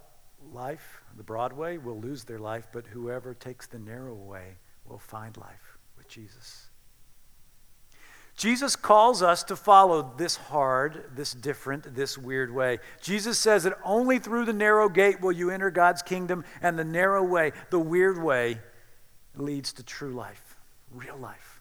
life, 0.52 1.00
the 1.16 1.22
broad 1.22 1.54
way, 1.54 1.78
will 1.78 1.98
lose 1.98 2.24
their 2.24 2.38
life, 2.38 2.68
but 2.74 2.88
whoever 2.88 3.32
takes 3.32 3.66
the 3.66 3.78
narrow 3.78 4.14
way 4.14 4.58
will 4.90 4.98
find 4.98 5.36
life 5.36 5.78
with 5.96 6.08
Jesus. 6.08 6.66
Jesus 8.36 8.74
calls 8.74 9.22
us 9.22 9.44
to 9.44 9.56
follow 9.56 10.14
this 10.16 10.36
hard, 10.36 11.04
this 11.14 11.32
different, 11.32 11.94
this 11.94 12.16
weird 12.16 12.54
way. 12.54 12.78
Jesus 13.00 13.38
says 13.38 13.64
that 13.64 13.78
only 13.84 14.18
through 14.18 14.46
the 14.46 14.52
narrow 14.52 14.88
gate 14.88 15.20
will 15.20 15.32
you 15.32 15.50
enter 15.50 15.70
God's 15.70 16.02
kingdom, 16.02 16.44
and 16.62 16.78
the 16.78 16.84
narrow 16.84 17.22
way, 17.22 17.52
the 17.68 17.78
weird 17.78 18.22
way, 18.22 18.58
leads 19.36 19.74
to 19.74 19.82
true 19.82 20.12
life, 20.12 20.56
real 20.90 21.18
life. 21.18 21.60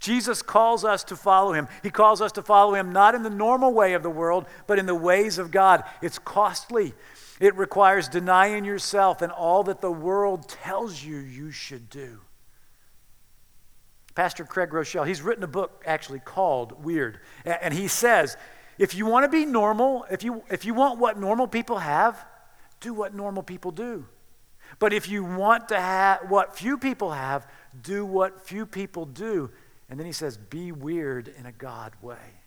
Jesus 0.00 0.40
calls 0.40 0.86
us 0.86 1.04
to 1.04 1.16
follow 1.16 1.52
him. 1.52 1.68
He 1.82 1.90
calls 1.90 2.22
us 2.22 2.32
to 2.32 2.42
follow 2.42 2.74
him 2.74 2.90
not 2.90 3.14
in 3.14 3.22
the 3.22 3.28
normal 3.28 3.74
way 3.74 3.92
of 3.92 4.02
the 4.02 4.08
world, 4.08 4.46
but 4.66 4.78
in 4.78 4.86
the 4.86 4.94
ways 4.94 5.36
of 5.36 5.50
God. 5.50 5.84
It's 6.00 6.18
costly. 6.18 6.94
It 7.40 7.56
requires 7.56 8.06
denying 8.06 8.66
yourself 8.66 9.22
and 9.22 9.32
all 9.32 9.64
that 9.64 9.80
the 9.80 9.90
world 9.90 10.46
tells 10.46 11.02
you 11.02 11.16
you 11.16 11.50
should 11.50 11.88
do. 11.88 12.20
Pastor 14.14 14.44
Craig 14.44 14.68
Groeschel, 14.68 15.06
he's 15.06 15.22
written 15.22 15.42
a 15.42 15.48
book 15.48 15.82
actually 15.86 16.18
called 16.18 16.84
Weird. 16.84 17.20
And 17.46 17.72
he 17.72 17.88
says, 17.88 18.36
if 18.76 18.94
you 18.94 19.06
want 19.06 19.24
to 19.24 19.30
be 19.30 19.46
normal, 19.46 20.04
if 20.10 20.22
you, 20.22 20.42
if 20.50 20.66
you 20.66 20.74
want 20.74 20.98
what 20.98 21.18
normal 21.18 21.48
people 21.48 21.78
have, 21.78 22.22
do 22.80 22.92
what 22.92 23.14
normal 23.14 23.42
people 23.42 23.70
do. 23.70 24.06
But 24.78 24.92
if 24.92 25.08
you 25.08 25.24
want 25.24 25.68
to 25.68 25.80
have 25.80 26.30
what 26.30 26.56
few 26.56 26.76
people 26.76 27.12
have, 27.12 27.46
do 27.82 28.04
what 28.04 28.46
few 28.46 28.66
people 28.66 29.06
do. 29.06 29.50
And 29.88 29.98
then 29.98 30.06
he 30.06 30.12
says, 30.12 30.36
be 30.36 30.72
weird 30.72 31.28
in 31.38 31.46
a 31.46 31.52
God 31.52 31.92
way. 32.02 32.42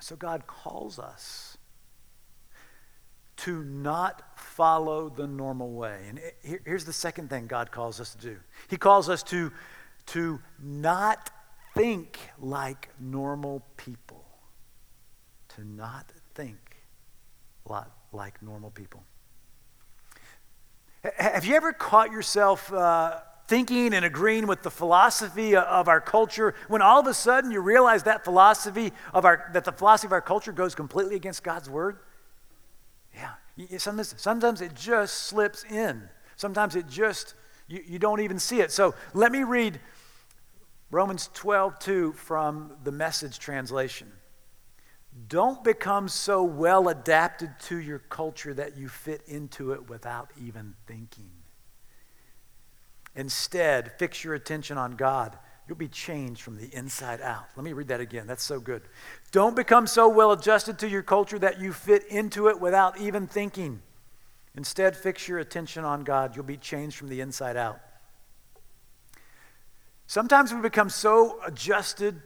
So 0.00 0.16
God 0.16 0.46
calls 0.46 0.98
us 0.98 1.58
to 3.42 3.64
not 3.64 4.22
follow 4.38 5.08
the 5.08 5.26
normal 5.26 5.72
way. 5.72 5.98
And 6.08 6.20
here's 6.64 6.84
the 6.84 6.92
second 6.92 7.28
thing 7.28 7.48
God 7.48 7.72
calls 7.72 8.00
us 8.00 8.14
to 8.14 8.18
do 8.18 8.36
He 8.68 8.76
calls 8.76 9.08
us 9.08 9.22
to, 9.24 9.52
to 10.06 10.40
not 10.62 11.30
think 11.74 12.18
like 12.38 12.88
normal 13.00 13.64
people. 13.76 14.24
To 15.56 15.64
not 15.64 16.12
think 16.34 16.58
like 18.12 18.42
normal 18.42 18.70
people. 18.70 19.02
Have 21.16 21.44
you 21.44 21.56
ever 21.56 21.72
caught 21.72 22.12
yourself 22.12 22.72
uh, 22.72 23.18
thinking 23.48 23.92
and 23.92 24.04
agreeing 24.04 24.46
with 24.46 24.62
the 24.62 24.70
philosophy 24.70 25.56
of 25.56 25.88
our 25.88 26.00
culture 26.00 26.54
when 26.68 26.80
all 26.80 27.00
of 27.00 27.06
a 27.08 27.14
sudden 27.14 27.50
you 27.50 27.60
realize 27.60 28.04
that 28.04 28.24
philosophy 28.24 28.92
of 29.12 29.24
our, 29.24 29.50
that 29.52 29.64
the 29.64 29.72
philosophy 29.72 30.06
of 30.06 30.12
our 30.12 30.20
culture 30.20 30.52
goes 30.52 30.76
completely 30.76 31.16
against 31.16 31.42
God's 31.42 31.68
word? 31.68 31.98
Yeah. 33.14 33.78
Sometimes, 33.78 34.14
sometimes 34.16 34.60
it 34.60 34.74
just 34.74 35.14
slips 35.14 35.64
in. 35.64 36.08
Sometimes 36.36 36.76
it 36.76 36.88
just, 36.88 37.34
you, 37.68 37.82
you 37.86 37.98
don't 37.98 38.20
even 38.20 38.38
see 38.38 38.60
it. 38.60 38.72
So 38.72 38.94
let 39.14 39.30
me 39.30 39.42
read 39.42 39.80
Romans 40.90 41.30
12, 41.34 41.78
2 41.78 42.12
from 42.12 42.72
the 42.84 42.92
message 42.92 43.38
translation. 43.38 44.12
Don't 45.28 45.62
become 45.62 46.08
so 46.08 46.42
well 46.42 46.88
adapted 46.88 47.50
to 47.60 47.76
your 47.76 47.98
culture 47.98 48.54
that 48.54 48.76
you 48.76 48.88
fit 48.88 49.22
into 49.26 49.72
it 49.72 49.88
without 49.88 50.30
even 50.42 50.74
thinking. 50.86 51.30
Instead, 53.14 53.92
fix 53.98 54.24
your 54.24 54.34
attention 54.34 54.78
on 54.78 54.92
God 54.92 55.36
You'll 55.68 55.76
be 55.76 55.88
changed 55.88 56.42
from 56.42 56.56
the 56.56 56.74
inside 56.74 57.20
out. 57.20 57.44
Let 57.56 57.64
me 57.64 57.72
read 57.72 57.88
that 57.88 58.00
again. 58.00 58.26
That's 58.26 58.42
so 58.42 58.58
good. 58.58 58.82
Don't 59.30 59.54
become 59.54 59.86
so 59.86 60.08
well 60.08 60.32
adjusted 60.32 60.78
to 60.80 60.88
your 60.88 61.02
culture 61.02 61.38
that 61.38 61.60
you 61.60 61.72
fit 61.72 62.04
into 62.08 62.48
it 62.48 62.60
without 62.60 62.98
even 62.98 63.26
thinking. 63.26 63.80
Instead, 64.56 64.96
fix 64.96 65.28
your 65.28 65.38
attention 65.38 65.84
on 65.84 66.04
God. 66.04 66.34
You'll 66.34 66.44
be 66.44 66.56
changed 66.56 66.96
from 66.96 67.08
the 67.08 67.20
inside 67.20 67.56
out. 67.56 67.80
Sometimes 70.06 70.52
we 70.52 70.60
become 70.60 70.90
so 70.90 71.38
adjusted 71.46 72.20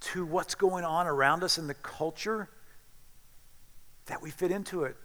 to 0.00 0.24
what's 0.24 0.54
going 0.54 0.84
on 0.84 1.06
around 1.06 1.44
us 1.44 1.58
in 1.58 1.66
the 1.66 1.74
culture 1.74 2.48
that 4.06 4.22
we 4.22 4.30
fit 4.30 4.50
into 4.50 4.84
it 4.84 4.96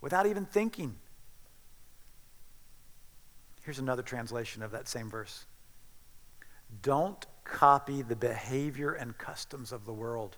without 0.00 0.26
even 0.26 0.44
thinking. 0.44 0.96
Here's 3.62 3.78
another 3.78 4.02
translation 4.02 4.62
of 4.62 4.70
that 4.72 4.86
same 4.86 5.10
verse. 5.10 5.44
Don't 6.82 7.26
copy 7.44 8.02
the 8.02 8.16
behavior 8.16 8.92
and 8.92 9.16
customs 9.18 9.72
of 9.72 9.84
the 9.84 9.92
world, 9.92 10.36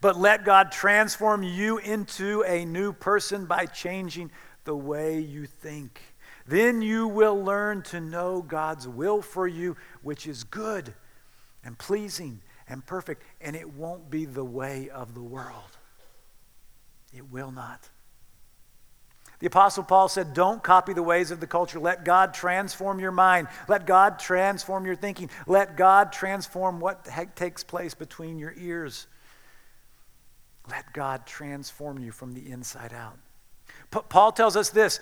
but 0.00 0.18
let 0.18 0.44
God 0.44 0.70
transform 0.70 1.42
you 1.42 1.78
into 1.78 2.42
a 2.46 2.64
new 2.64 2.92
person 2.92 3.46
by 3.46 3.66
changing 3.66 4.30
the 4.64 4.76
way 4.76 5.18
you 5.18 5.46
think. 5.46 6.00
Then 6.46 6.82
you 6.82 7.08
will 7.08 7.42
learn 7.42 7.82
to 7.84 8.00
know 8.00 8.42
God's 8.42 8.86
will 8.86 9.22
for 9.22 9.48
you, 9.48 9.76
which 10.02 10.26
is 10.26 10.44
good 10.44 10.94
and 11.64 11.76
pleasing 11.78 12.42
and 12.68 12.84
perfect, 12.84 13.22
and 13.40 13.56
it 13.56 13.68
won't 13.68 14.10
be 14.10 14.24
the 14.24 14.44
way 14.44 14.88
of 14.90 15.14
the 15.14 15.22
world. 15.22 15.78
It 17.12 17.30
will 17.30 17.50
not. 17.50 17.88
The 19.38 19.46
Apostle 19.46 19.84
Paul 19.84 20.08
said, 20.08 20.32
Don't 20.32 20.62
copy 20.62 20.92
the 20.92 21.02
ways 21.02 21.30
of 21.30 21.40
the 21.40 21.46
culture. 21.46 21.78
Let 21.78 22.04
God 22.04 22.32
transform 22.32 22.98
your 22.98 23.12
mind. 23.12 23.48
Let 23.68 23.86
God 23.86 24.18
transform 24.18 24.86
your 24.86 24.96
thinking. 24.96 25.30
Let 25.46 25.76
God 25.76 26.12
transform 26.12 26.80
what 26.80 27.06
takes 27.36 27.62
place 27.62 27.94
between 27.94 28.38
your 28.38 28.54
ears. 28.56 29.06
Let 30.70 30.92
God 30.92 31.26
transform 31.26 31.98
you 31.98 32.12
from 32.12 32.32
the 32.32 32.50
inside 32.50 32.92
out. 32.92 33.18
Paul 34.08 34.32
tells 34.32 34.56
us 34.56 34.70
this 34.70 35.00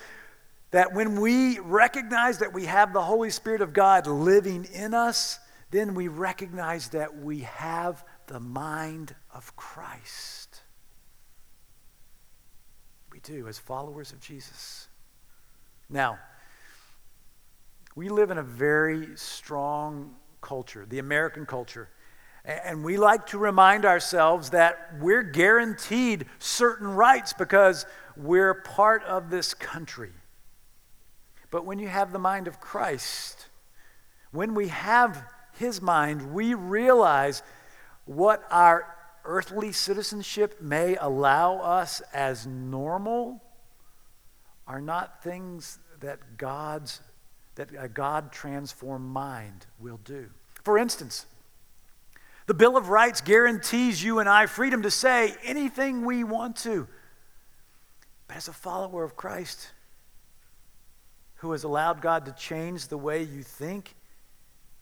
that 0.71 0.93
when 0.93 1.21
we 1.21 1.59
recognize 1.59 2.39
that 2.39 2.51
we 2.51 2.65
have 2.65 2.91
the 2.91 3.01
Holy 3.01 3.29
Spirit 3.29 3.61
of 3.61 3.71
God 3.71 4.07
living 4.07 4.65
in 4.73 4.93
us, 4.93 5.39
then 5.71 5.95
we 5.95 6.09
recognize 6.09 6.89
that 6.89 7.17
we 7.17 7.39
have 7.39 8.03
the 8.27 8.39
mind 8.39 9.15
of 9.33 9.55
Christ. 9.55 10.44
Do 13.25 13.47
as 13.47 13.57
followers 13.57 14.11
of 14.11 14.19
Jesus. 14.19 14.87
Now, 15.89 16.19
we 17.95 18.07
live 18.07 18.29
in 18.29 18.37
a 18.37 18.43
very 18.43 19.15
strong 19.15 20.15
culture, 20.41 20.85
the 20.87 20.99
American 20.99 21.47
culture. 21.47 21.89
And 22.45 22.83
we 22.83 22.97
like 22.97 23.25
to 23.27 23.39
remind 23.39 23.83
ourselves 23.83 24.51
that 24.51 24.91
we're 24.99 25.23
guaranteed 25.23 26.27
certain 26.37 26.87
rights 26.87 27.33
because 27.33 27.87
we're 28.15 28.53
part 28.53 29.03
of 29.05 29.31
this 29.31 29.55
country. 29.55 30.11
But 31.49 31.65
when 31.65 31.79
you 31.79 31.87
have 31.87 32.13
the 32.13 32.19
mind 32.19 32.47
of 32.47 32.61
Christ, 32.61 33.47
when 34.31 34.53
we 34.53 34.67
have 34.67 35.23
his 35.53 35.81
mind, 35.81 36.31
we 36.31 36.53
realize 36.53 37.41
what 38.05 38.43
our 38.51 38.94
earthly 39.25 39.71
citizenship 39.71 40.61
may 40.61 40.95
allow 40.95 41.57
us 41.59 42.01
as 42.13 42.47
normal 42.47 43.41
are 44.67 44.81
not 44.81 45.23
things 45.23 45.79
that 45.99 46.37
God's 46.37 47.01
that 47.55 47.69
a 47.77 47.87
God 47.87 48.31
transformed 48.31 49.05
mind 49.05 49.65
will 49.79 49.99
do. 50.03 50.29
For 50.63 50.77
instance, 50.77 51.25
the 52.47 52.53
Bill 52.53 52.77
of 52.77 52.89
Rights 52.89 53.21
guarantees 53.21 54.03
you 54.03 54.19
and 54.19 54.29
I 54.29 54.45
freedom 54.45 54.83
to 54.83 54.91
say 54.91 55.35
anything 55.43 56.05
we 56.05 56.23
want 56.23 56.57
to. 56.57 56.87
But 58.27 58.37
as 58.37 58.47
a 58.47 58.53
follower 58.53 59.03
of 59.03 59.15
Christ, 59.15 59.71
who 61.35 61.51
has 61.53 61.63
allowed 61.63 62.01
God 62.01 62.25
to 62.25 62.31
change 62.33 62.87
the 62.87 62.97
way 62.97 63.23
you 63.23 63.41
think, 63.41 63.95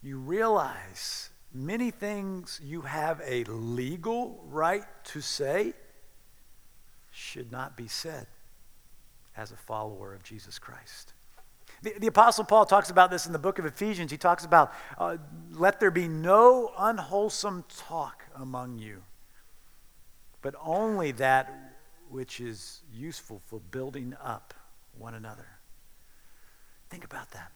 you 0.01 0.17
realize 0.17 1.29
many 1.53 1.91
things 1.91 2.59
you 2.63 2.81
have 2.81 3.21
a 3.25 3.43
legal 3.45 4.43
right 4.47 4.83
to 5.05 5.21
say 5.21 5.73
should 7.11 7.51
not 7.51 7.77
be 7.77 7.87
said 7.87 8.27
as 9.37 9.51
a 9.51 9.55
follower 9.55 10.13
of 10.13 10.23
Jesus 10.23 10.57
Christ. 10.57 11.13
The, 11.81 11.93
the, 11.99 12.07
Apostle 12.07 12.45
Paul 12.45 12.65
talks 12.65 12.89
about 12.89 13.11
this 13.11 13.25
in 13.25 13.33
the 13.33 13.39
book 13.39 13.59
of 13.59 13.65
Ephesians. 13.65 14.09
He 14.09 14.17
talks 14.17 14.45
about, 14.45 14.73
uh, 14.97 15.17
let 15.51 15.79
there 15.79 15.91
be 15.91 16.07
no 16.07 16.71
unwholesome 16.77 17.65
talk 17.77 18.23
among 18.35 18.79
you, 18.79 19.03
but 20.41 20.55
only 20.63 21.11
that 21.13 21.73
which 22.09 22.39
is 22.39 22.81
useful 22.93 23.41
for 23.45 23.59
building 23.59 24.15
up 24.23 24.53
one 24.97 25.13
another. 25.13 25.47
Think 26.89 27.03
about 27.03 27.31
that. 27.31 27.51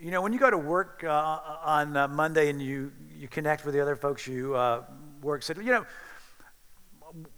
You 0.00 0.10
know, 0.10 0.22
when 0.22 0.32
you 0.32 0.38
go 0.38 0.48
to 0.48 0.56
work 0.56 1.04
uh, 1.04 1.40
on 1.62 1.94
uh, 1.94 2.08
Monday 2.08 2.48
and 2.48 2.62
you, 2.62 2.90
you 3.14 3.28
connect 3.28 3.66
with 3.66 3.74
the 3.74 3.82
other 3.82 3.96
folks 3.96 4.26
you 4.26 4.54
uh, 4.54 4.84
work, 5.20 5.42
said, 5.42 5.58
you 5.58 5.64
know, 5.64 5.84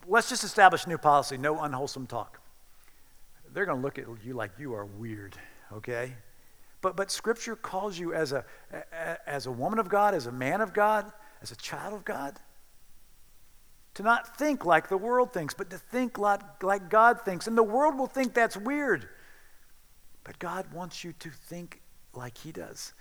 let's 0.06 0.28
just 0.28 0.44
establish 0.44 0.86
a 0.86 0.88
new 0.88 0.98
policy 0.98 1.36
no 1.36 1.60
unwholesome 1.60 2.06
talk. 2.06 2.38
They're 3.52 3.66
going 3.66 3.78
to 3.78 3.82
look 3.82 3.98
at 3.98 4.04
you 4.24 4.34
like 4.34 4.52
you 4.60 4.74
are 4.74 4.86
weird, 4.86 5.34
okay? 5.72 6.14
But, 6.82 6.94
but 6.94 7.10
Scripture 7.10 7.56
calls 7.56 7.98
you 7.98 8.14
as 8.14 8.30
a, 8.30 8.44
as 9.26 9.46
a 9.46 9.50
woman 9.50 9.80
of 9.80 9.88
God, 9.88 10.14
as 10.14 10.28
a 10.28 10.32
man 10.32 10.60
of 10.60 10.72
God, 10.72 11.10
as 11.42 11.50
a 11.50 11.56
child 11.56 11.94
of 11.94 12.04
God, 12.04 12.38
to 13.94 14.04
not 14.04 14.38
think 14.38 14.64
like 14.64 14.88
the 14.88 14.96
world 14.96 15.32
thinks, 15.32 15.52
but 15.52 15.68
to 15.70 15.78
think 15.78 16.16
like, 16.16 16.62
like 16.62 16.88
God 16.88 17.22
thinks. 17.24 17.48
And 17.48 17.58
the 17.58 17.62
world 17.64 17.98
will 17.98 18.06
think 18.06 18.34
that's 18.34 18.56
weird. 18.56 19.08
But 20.22 20.38
God 20.38 20.72
wants 20.72 21.02
you 21.02 21.12
to 21.18 21.30
think 21.30 21.81
like 22.14 22.38
He 22.38 22.52
does. 22.52 22.92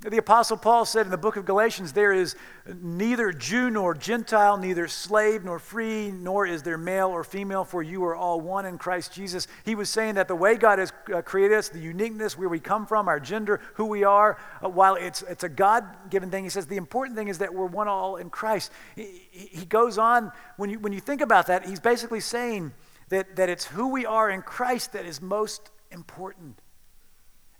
The 0.00 0.18
Apostle 0.18 0.56
Paul 0.56 0.84
said 0.84 1.06
in 1.06 1.10
the 1.10 1.18
book 1.18 1.36
of 1.36 1.44
Galatians, 1.44 1.92
there 1.92 2.12
is 2.12 2.36
neither 2.80 3.32
Jew 3.32 3.68
nor 3.68 3.94
Gentile, 3.94 4.56
neither 4.56 4.86
slave 4.86 5.44
nor 5.44 5.58
free, 5.58 6.12
nor 6.12 6.46
is 6.46 6.62
there 6.62 6.78
male 6.78 7.08
or 7.08 7.24
female, 7.24 7.64
for 7.64 7.82
you 7.82 8.04
are 8.04 8.14
all 8.14 8.40
one 8.40 8.64
in 8.64 8.78
Christ 8.78 9.12
Jesus. 9.12 9.48
He 9.64 9.74
was 9.74 9.90
saying 9.90 10.14
that 10.14 10.28
the 10.28 10.36
way 10.36 10.54
God 10.54 10.78
has 10.78 10.92
uh, 11.12 11.20
created 11.22 11.58
us, 11.58 11.68
the 11.68 11.80
uniqueness, 11.80 12.38
where 12.38 12.48
we 12.48 12.60
come 12.60 12.86
from, 12.86 13.08
our 13.08 13.18
gender, 13.18 13.60
who 13.74 13.86
we 13.86 14.04
are, 14.04 14.38
uh, 14.64 14.68
while 14.68 14.94
it's, 14.94 15.22
it's 15.22 15.42
a 15.42 15.48
God 15.48 15.84
given 16.10 16.30
thing, 16.30 16.44
he 16.44 16.50
says 16.50 16.66
the 16.66 16.76
important 16.76 17.18
thing 17.18 17.26
is 17.26 17.38
that 17.38 17.52
we're 17.52 17.66
one 17.66 17.88
all 17.88 18.14
in 18.14 18.30
Christ. 18.30 18.70
He, 18.94 19.26
he 19.32 19.66
goes 19.66 19.98
on, 19.98 20.30
when 20.58 20.70
you, 20.70 20.78
when 20.78 20.92
you 20.92 21.00
think 21.00 21.22
about 21.22 21.48
that, 21.48 21.66
he's 21.66 21.80
basically 21.80 22.20
saying 22.20 22.72
that, 23.08 23.34
that 23.34 23.48
it's 23.48 23.64
who 23.64 23.88
we 23.88 24.06
are 24.06 24.30
in 24.30 24.42
Christ 24.42 24.92
that 24.92 25.04
is 25.04 25.20
most 25.20 25.72
important. 25.90 26.60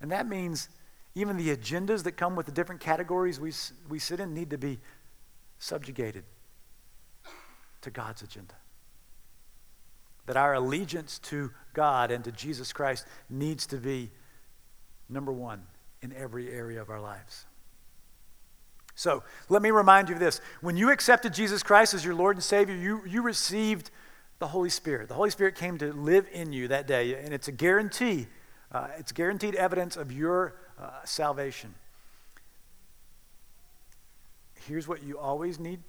And 0.00 0.12
that 0.12 0.28
means 0.28 0.68
even 1.14 1.36
the 1.36 1.56
agendas 1.56 2.04
that 2.04 2.12
come 2.12 2.36
with 2.36 2.46
the 2.46 2.52
different 2.52 2.80
categories 2.80 3.40
we, 3.40 3.52
we 3.88 3.98
sit 3.98 4.20
in 4.20 4.34
need 4.34 4.50
to 4.50 4.58
be 4.58 4.78
subjugated 5.58 6.24
to 7.80 7.90
God's 7.90 8.22
agenda. 8.22 8.54
That 10.26 10.36
our 10.36 10.54
allegiance 10.54 11.18
to 11.20 11.50
God 11.72 12.10
and 12.10 12.22
to 12.24 12.32
Jesus 12.32 12.72
Christ 12.72 13.06
needs 13.30 13.66
to 13.68 13.76
be 13.76 14.10
number 15.08 15.32
one 15.32 15.62
in 16.02 16.12
every 16.12 16.50
area 16.50 16.80
of 16.80 16.90
our 16.90 17.00
lives. 17.00 17.46
So 18.94 19.22
let 19.48 19.62
me 19.62 19.70
remind 19.70 20.08
you 20.08 20.16
of 20.16 20.20
this. 20.20 20.40
When 20.60 20.76
you 20.76 20.90
accepted 20.90 21.32
Jesus 21.32 21.62
Christ 21.62 21.94
as 21.94 22.04
your 22.04 22.14
Lord 22.14 22.36
and 22.36 22.42
Savior, 22.42 22.74
you, 22.74 23.02
you 23.06 23.22
received 23.22 23.90
the 24.38 24.48
Holy 24.48 24.70
Spirit. 24.70 25.08
The 25.08 25.14
Holy 25.14 25.30
Spirit 25.30 25.54
came 25.54 25.78
to 25.78 25.92
live 25.92 26.26
in 26.32 26.52
you 26.52 26.68
that 26.68 26.86
day, 26.86 27.14
and 27.14 27.32
it's 27.32 27.48
a 27.48 27.52
guarantee. 27.52 28.26
Uh, 28.70 28.88
it's 28.98 29.12
guaranteed 29.12 29.54
evidence 29.54 29.96
of 29.96 30.12
your 30.12 30.54
uh, 30.80 30.90
salvation. 31.04 31.74
Here's 34.66 34.86
what 34.86 35.02
you 35.02 35.18
always 35.18 35.58
need 35.58 35.80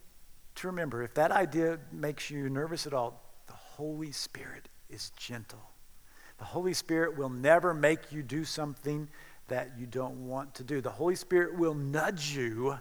to 0.56 0.68
remember 0.68 1.04
if 1.04 1.14
that 1.16 1.32
idea 1.32 1.80
makes 1.92 2.30
you 2.30 2.50
nervous 2.50 2.88
at 2.88 2.94
all, 2.94 3.22
the 3.48 3.54
Holy 3.54 4.12
Spirit 4.12 4.70
is 4.90 5.12
gentle. 5.18 5.62
The 6.38 6.46
Holy 6.46 6.74
Spirit 6.74 7.18
will 7.18 7.30
never 7.30 7.74
make 7.74 8.12
you 8.12 8.24
do 8.24 8.46
something 8.46 9.10
that 9.50 9.72
you 9.78 9.86
don't 9.86 10.28
want 10.28 10.56
to 10.56 10.64
do. 10.64 10.80
The 10.80 10.90
Holy 10.90 11.16
Spirit 11.16 11.58
will 11.58 11.74
nudge 11.74 12.36
you 12.36 12.78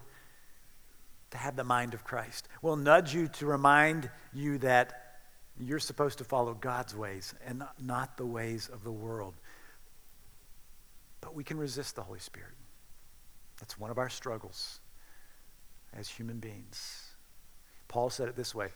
to 1.31 1.37
have 1.37 1.55
the 1.55 1.63
mind 1.63 1.93
of 1.93 2.03
Christ, 2.03 2.47
will 2.61 2.75
nudge 2.75 3.13
you 3.13 3.27
to 3.27 3.45
remind 3.45 4.09
you 4.33 4.57
that 4.59 5.19
you're 5.59 5.79
supposed 5.79 6.17
to 6.19 6.23
follow 6.23 6.53
God's 6.53 6.95
ways 6.95 7.33
and 7.45 7.63
not 7.81 8.17
the 8.17 8.25
ways 8.25 8.69
of 8.71 8.83
the 8.83 8.91
world. 8.91 9.35
But 11.29 11.35
we 11.35 11.43
can 11.43 11.59
resist 11.59 11.95
the 11.95 12.01
Holy 12.01 12.17
Spirit. 12.17 12.55
That's 13.59 13.77
one 13.77 13.91
of 13.91 13.99
our 13.99 14.09
struggles 14.09 14.79
as 15.95 16.09
human 16.09 16.39
beings. 16.39 17.05
Paul 17.87 18.09
said 18.09 18.29
it 18.29 18.35
this 18.35 18.55
way 18.55 18.69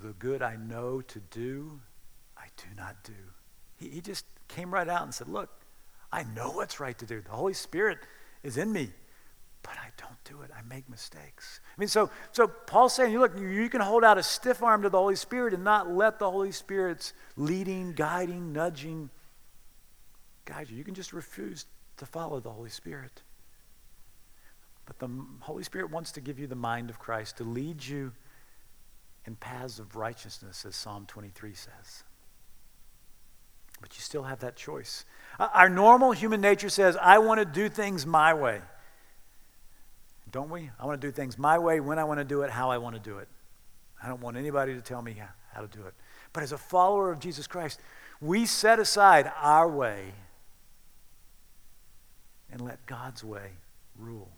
The 0.00 0.12
good 0.12 0.40
I 0.40 0.54
know 0.54 1.00
to 1.00 1.18
do, 1.32 1.80
I 2.36 2.44
do 2.56 2.68
not 2.76 3.02
do. 3.02 3.14
He, 3.78 3.88
he 3.88 4.00
just 4.00 4.26
came 4.46 4.72
right 4.72 4.88
out 4.88 5.02
and 5.02 5.12
said, 5.12 5.26
Look, 5.26 5.50
I 6.12 6.22
know 6.22 6.52
what's 6.52 6.78
right 6.78 6.96
to 7.00 7.04
do. 7.04 7.20
The 7.20 7.32
Holy 7.32 7.52
Spirit 7.52 7.98
is 8.44 8.58
in 8.58 8.72
me, 8.72 8.90
but 9.64 9.72
I 9.72 9.88
don't 9.96 10.22
do 10.22 10.42
it. 10.42 10.52
I 10.56 10.62
make 10.72 10.88
mistakes. 10.88 11.58
I 11.76 11.80
mean, 11.80 11.88
so, 11.88 12.10
so 12.30 12.46
Paul's 12.46 12.94
saying, 12.94 13.18
look, 13.18 13.36
you, 13.36 13.48
you 13.48 13.68
can 13.68 13.80
hold 13.80 14.04
out 14.04 14.18
a 14.18 14.22
stiff 14.22 14.62
arm 14.62 14.82
to 14.82 14.88
the 14.88 14.98
Holy 14.98 15.16
Spirit 15.16 15.52
and 15.52 15.64
not 15.64 15.90
let 15.90 16.20
the 16.20 16.30
Holy 16.30 16.52
Spirit's 16.52 17.12
leading, 17.36 17.92
guiding, 17.92 18.52
nudging 18.52 19.10
guide 20.44 20.70
you. 20.70 20.76
You 20.76 20.84
can 20.84 20.94
just 20.94 21.12
refuse 21.12 21.66
to 21.98 22.06
follow 22.06 22.40
the 22.40 22.50
Holy 22.50 22.70
Spirit. 22.70 23.22
But 24.86 24.98
the 24.98 25.10
Holy 25.40 25.62
Spirit 25.62 25.90
wants 25.90 26.12
to 26.12 26.20
give 26.20 26.38
you 26.38 26.46
the 26.46 26.54
mind 26.54 26.88
of 26.90 26.98
Christ, 26.98 27.36
to 27.36 27.44
lead 27.44 27.84
you 27.84 28.12
in 29.26 29.36
paths 29.36 29.78
of 29.78 29.96
righteousness, 29.96 30.64
as 30.64 30.74
Psalm 30.74 31.04
23 31.06 31.52
says. 31.52 32.04
But 33.80 33.94
you 33.96 34.00
still 34.00 34.22
have 34.22 34.40
that 34.40 34.56
choice. 34.56 35.04
Uh, 35.38 35.48
our 35.52 35.68
normal 35.68 36.12
human 36.12 36.40
nature 36.40 36.70
says, 36.70 36.96
I 36.96 37.18
want 37.18 37.38
to 37.38 37.44
do 37.44 37.68
things 37.68 38.06
my 38.06 38.32
way. 38.32 38.60
Don't 40.30 40.50
we? 40.50 40.70
I 40.80 40.86
want 40.86 41.00
to 41.00 41.06
do 41.06 41.12
things 41.12 41.38
my 41.38 41.58
way, 41.58 41.80
when 41.80 41.98
I 41.98 42.04
want 42.04 42.18
to 42.18 42.24
do 42.24 42.42
it, 42.42 42.50
how 42.50 42.70
I 42.70 42.78
want 42.78 42.96
to 42.96 43.00
do 43.00 43.18
it. 43.18 43.28
I 44.02 44.08
don't 44.08 44.20
want 44.20 44.36
anybody 44.36 44.74
to 44.74 44.80
tell 44.80 45.02
me 45.02 45.16
how 45.52 45.60
to 45.60 45.66
do 45.66 45.84
it. 45.86 45.94
But 46.32 46.42
as 46.42 46.52
a 46.52 46.58
follower 46.58 47.10
of 47.10 47.20
Jesus 47.20 47.46
Christ, 47.46 47.80
we 48.20 48.46
set 48.46 48.78
aside 48.78 49.30
our 49.40 49.68
way 49.68 50.12
and 52.50 52.60
let 52.60 52.84
God's 52.86 53.22
way 53.22 53.50
rule. 53.98 54.30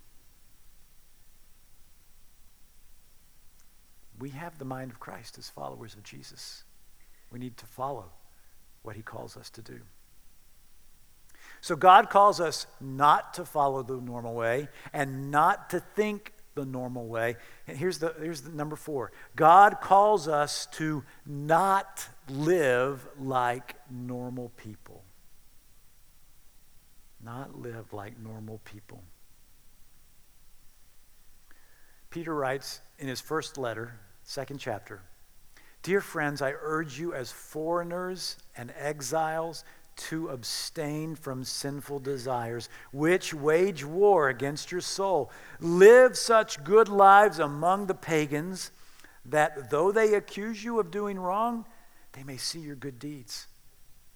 We 4.18 4.30
have 4.30 4.58
the 4.58 4.64
mind 4.64 4.90
of 4.90 5.00
Christ 5.00 5.38
as 5.38 5.48
followers 5.48 5.94
of 5.94 6.02
Jesus. 6.02 6.64
We 7.32 7.38
need 7.38 7.56
to 7.56 7.66
follow 7.66 8.10
what 8.82 8.96
he 8.96 9.02
calls 9.02 9.36
us 9.36 9.48
to 9.50 9.62
do. 9.62 9.80
So 11.60 11.76
God 11.76 12.10
calls 12.10 12.40
us 12.40 12.66
not 12.80 13.34
to 13.34 13.44
follow 13.44 13.82
the 13.82 14.00
normal 14.00 14.34
way 14.34 14.68
and 14.92 15.30
not 15.30 15.70
to 15.70 15.80
think 15.80 16.32
the 16.54 16.64
normal 16.64 17.06
way. 17.06 17.36
And 17.66 17.76
here's 17.76 17.98
the, 17.98 18.14
here's 18.20 18.42
the 18.42 18.50
number 18.50 18.76
four 18.76 19.12
God 19.36 19.80
calls 19.80 20.28
us 20.28 20.66
to 20.72 21.04
not 21.26 22.08
live 22.28 23.06
like 23.18 23.76
normal 23.90 24.50
people. 24.56 25.04
Not 27.22 27.58
live 27.58 27.92
like 27.92 28.18
normal 28.18 28.60
people. 28.64 29.02
Peter 32.08 32.34
writes 32.34 32.80
in 32.98 33.06
his 33.08 33.20
first 33.20 33.56
letter, 33.56 34.00
second 34.24 34.58
chapter 34.58 35.02
Dear 35.82 36.00
friends, 36.00 36.42
I 36.42 36.52
urge 36.60 36.98
you 36.98 37.14
as 37.14 37.32
foreigners 37.32 38.36
and 38.56 38.72
exiles 38.78 39.64
to 39.96 40.28
abstain 40.28 41.14
from 41.14 41.44
sinful 41.44 42.00
desires, 42.00 42.68
which 42.92 43.32
wage 43.32 43.84
war 43.84 44.28
against 44.28 44.72
your 44.72 44.80
soul. 44.80 45.30
Live 45.58 46.16
such 46.16 46.64
good 46.64 46.88
lives 46.88 47.38
among 47.38 47.86
the 47.86 47.94
pagans 47.94 48.70
that 49.24 49.70
though 49.70 49.92
they 49.92 50.14
accuse 50.14 50.62
you 50.64 50.80
of 50.80 50.90
doing 50.90 51.18
wrong, 51.18 51.66
they 52.12 52.22
may 52.22 52.36
see 52.36 52.60
your 52.60 52.76
good 52.76 52.98
deeds 52.98 53.46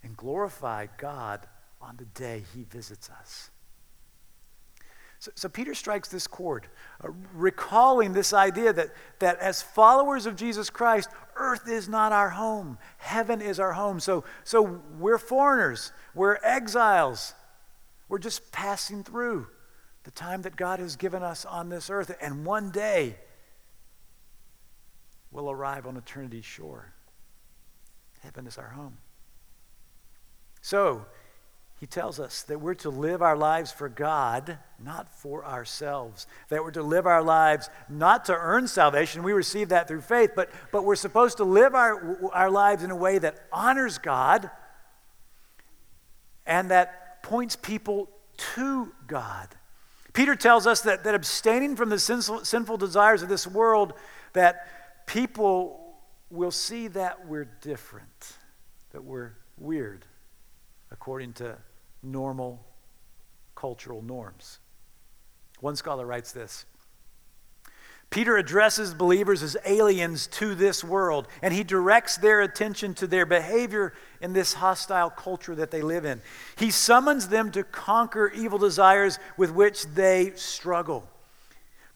and 0.03 0.17
glorify 0.17 0.87
God 0.97 1.47
on 1.87 1.97
the 1.97 2.05
day 2.05 2.43
he 2.53 2.63
visits 2.63 3.09
us. 3.09 3.49
So, 5.19 5.31
so 5.35 5.49
Peter 5.49 5.73
strikes 5.73 6.09
this 6.09 6.27
chord, 6.27 6.67
uh, 7.03 7.09
recalling 7.33 8.13
this 8.13 8.33
idea 8.33 8.73
that, 8.73 8.89
that 9.19 9.39
as 9.39 9.61
followers 9.61 10.25
of 10.25 10.35
Jesus 10.35 10.69
Christ, 10.69 11.09
earth 11.35 11.69
is 11.69 11.87
not 11.87 12.11
our 12.11 12.29
home, 12.29 12.77
heaven 12.97 13.41
is 13.41 13.59
our 13.59 13.73
home. 13.73 13.99
So, 13.99 14.23
so 14.43 14.81
we're 14.99 15.17
foreigners, 15.17 15.91
we're 16.13 16.37
exiles, 16.43 17.33
we're 18.09 18.19
just 18.19 18.51
passing 18.51 19.03
through 19.03 19.47
the 20.03 20.11
time 20.11 20.43
that 20.43 20.55
God 20.55 20.79
has 20.79 20.95
given 20.95 21.23
us 21.23 21.45
on 21.45 21.69
this 21.69 21.89
earth. 21.89 22.15
And 22.21 22.45
one 22.45 22.69
day, 22.69 23.15
we'll 25.31 25.49
arrive 25.49 25.87
on 25.87 25.97
eternity's 25.97 26.45
shore. 26.45 26.93
Heaven 28.21 28.45
is 28.45 28.57
our 28.57 28.69
home. 28.69 28.97
So, 30.61 31.05
he 31.79 31.85
tells 31.85 32.21
us 32.21 32.43
that 32.43 32.61
we're 32.61 32.73
to 32.75 32.89
live 32.89 33.21
our 33.21 33.35
lives 33.35 33.71
for 33.71 33.89
God, 33.89 34.57
not 34.79 35.09
for 35.09 35.45
ourselves. 35.45 36.25
That 36.47 36.63
we're 36.63 36.71
to 36.71 36.83
live 36.83 37.05
our 37.05 37.21
lives 37.21 37.69
not 37.89 38.25
to 38.25 38.33
earn 38.33 38.67
salvation. 38.67 39.23
We 39.23 39.33
receive 39.33 39.69
that 39.69 39.87
through 39.87 40.01
faith, 40.01 40.31
but, 40.35 40.49
but 40.71 40.85
we're 40.85 40.95
supposed 40.95 41.37
to 41.37 41.43
live 41.43 41.75
our, 41.75 42.31
our 42.31 42.49
lives 42.49 42.81
in 42.81 42.91
a 42.91 42.95
way 42.95 43.17
that 43.17 43.47
honors 43.51 43.97
God 43.97 44.49
and 46.45 46.71
that 46.71 47.21
points 47.23 47.57
people 47.57 48.09
to 48.37 48.93
God. 49.05 49.49
Peter 50.13 50.35
tells 50.35 50.65
us 50.65 50.81
that, 50.81 51.03
that 51.03 51.13
abstaining 51.13 51.75
from 51.75 51.89
the 51.89 51.99
sinful, 51.99 52.45
sinful 52.45 52.77
desires 52.77 53.21
of 53.21 53.27
this 53.27 53.45
world, 53.45 53.93
that 54.31 55.05
people 55.07 55.97
will 56.29 56.51
see 56.51 56.87
that 56.87 57.27
we're 57.27 57.49
different, 57.61 58.37
that 58.93 59.03
we're 59.03 59.33
weird 59.57 60.05
according 60.95 61.33
to 61.33 61.57
normal 62.01 62.65
cultural 63.53 64.01
norms. 64.01 64.59
One 65.59 65.75
scholar 65.75 66.05
writes 66.05 66.31
this 66.31 66.65
Peter 68.09 68.37
addresses 68.37 68.93
believers 68.93 69.43
as 69.43 69.57
aliens 69.65 70.25
to 70.27 70.55
this 70.55 70.85
world, 70.85 71.27
and 71.41 71.53
he 71.53 71.65
directs 71.65 72.15
their 72.15 72.39
attention 72.39 72.93
to 72.93 73.07
their 73.07 73.25
behavior 73.25 73.93
in 74.21 74.31
this 74.31 74.53
hostile 74.53 75.09
culture 75.09 75.53
that 75.53 75.69
they 75.69 75.81
live 75.81 76.05
in. 76.05 76.21
He 76.57 76.71
summons 76.71 77.27
them 77.27 77.51
to 77.51 77.65
conquer 77.65 78.31
evil 78.33 78.57
desires 78.57 79.19
with 79.35 79.51
which 79.51 79.85
they 79.87 80.31
struggle. 80.35 81.09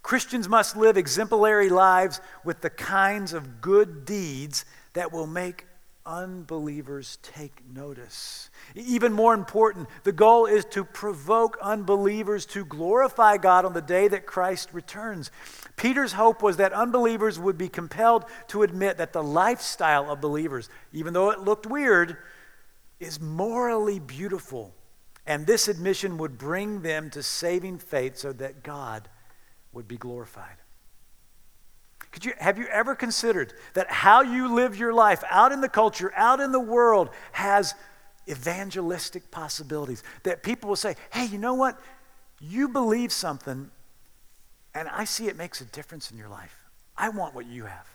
Christians 0.01 0.49
must 0.49 0.75
live 0.75 0.97
exemplary 0.97 1.69
lives 1.69 2.19
with 2.43 2.59
the 2.59 2.69
kinds 2.69 3.31
of 3.31 3.61
good 3.61 4.03
deeds 4.03 4.65
that 4.91 5.13
will 5.13 5.27
make 5.27 5.67
unbelievers 6.09 7.19
take 7.21 7.61
notice. 7.71 8.49
Even 8.73 9.13
more 9.13 9.35
important, 9.35 9.87
the 10.03 10.11
goal 10.11 10.47
is 10.47 10.65
to 10.65 10.83
provoke 10.83 11.57
unbelievers 11.61 12.47
to 12.47 12.65
glorify 12.65 13.37
God 13.37 13.63
on 13.63 13.73
the 13.73 13.81
day 13.81 14.07
that 14.07 14.25
Christ 14.25 14.69
returns. 14.73 15.29
Peter's 15.75 16.13
hope 16.13 16.41
was 16.41 16.57
that 16.57 16.73
unbelievers 16.73 17.37
would 17.37 17.57
be 17.57 17.69
compelled 17.69 18.25
to 18.47 18.63
admit 18.63 18.97
that 18.97 19.13
the 19.13 19.23
lifestyle 19.23 20.11
of 20.11 20.19
believers, 20.19 20.67
even 20.91 21.13
though 21.13 21.29
it 21.29 21.39
looked 21.39 21.67
weird, 21.67 22.17
is 22.99 23.21
morally 23.21 23.99
beautiful. 23.99 24.73
And 25.27 25.45
this 25.45 25.67
admission 25.67 26.17
would 26.17 26.39
bring 26.39 26.81
them 26.81 27.11
to 27.11 27.21
saving 27.21 27.77
faith 27.77 28.17
so 28.17 28.33
that 28.33 28.63
God 28.63 29.07
would 29.73 29.87
be 29.87 29.97
glorified. 29.97 30.55
Could 32.11 32.25
you, 32.25 32.33
have 32.39 32.57
you 32.57 32.65
ever 32.67 32.95
considered 32.95 33.53
that 33.75 33.89
how 33.91 34.21
you 34.21 34.53
live 34.53 34.75
your 34.75 34.93
life 34.93 35.23
out 35.29 35.51
in 35.51 35.61
the 35.61 35.69
culture, 35.69 36.11
out 36.15 36.39
in 36.39 36.51
the 36.51 36.59
world, 36.59 37.09
has 37.33 37.75
evangelistic 38.27 39.29
possibilities? 39.29 40.03
That 40.23 40.41
people 40.41 40.69
will 40.69 40.75
say, 40.75 40.95
hey, 41.13 41.25
you 41.25 41.37
know 41.37 41.53
what? 41.53 41.79
You 42.39 42.69
believe 42.69 43.11
something, 43.11 43.69
and 44.73 44.87
I 44.89 45.03
see 45.03 45.27
it 45.27 45.37
makes 45.37 45.61
a 45.61 45.65
difference 45.65 46.09
in 46.09 46.17
your 46.17 46.29
life. 46.29 46.55
I 46.97 47.09
want 47.09 47.35
what 47.35 47.45
you 47.45 47.65
have. 47.65 47.87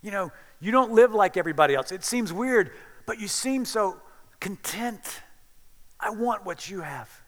You 0.00 0.10
know, 0.10 0.32
you 0.60 0.72
don't 0.72 0.92
live 0.92 1.14
like 1.14 1.36
everybody 1.36 1.74
else. 1.74 1.92
It 1.92 2.04
seems 2.04 2.32
weird, 2.32 2.70
but 3.06 3.20
you 3.20 3.28
seem 3.28 3.64
so 3.64 3.96
content. 4.40 5.20
I 6.00 6.10
want 6.10 6.44
what 6.44 6.68
you 6.68 6.80
have. 6.80 7.21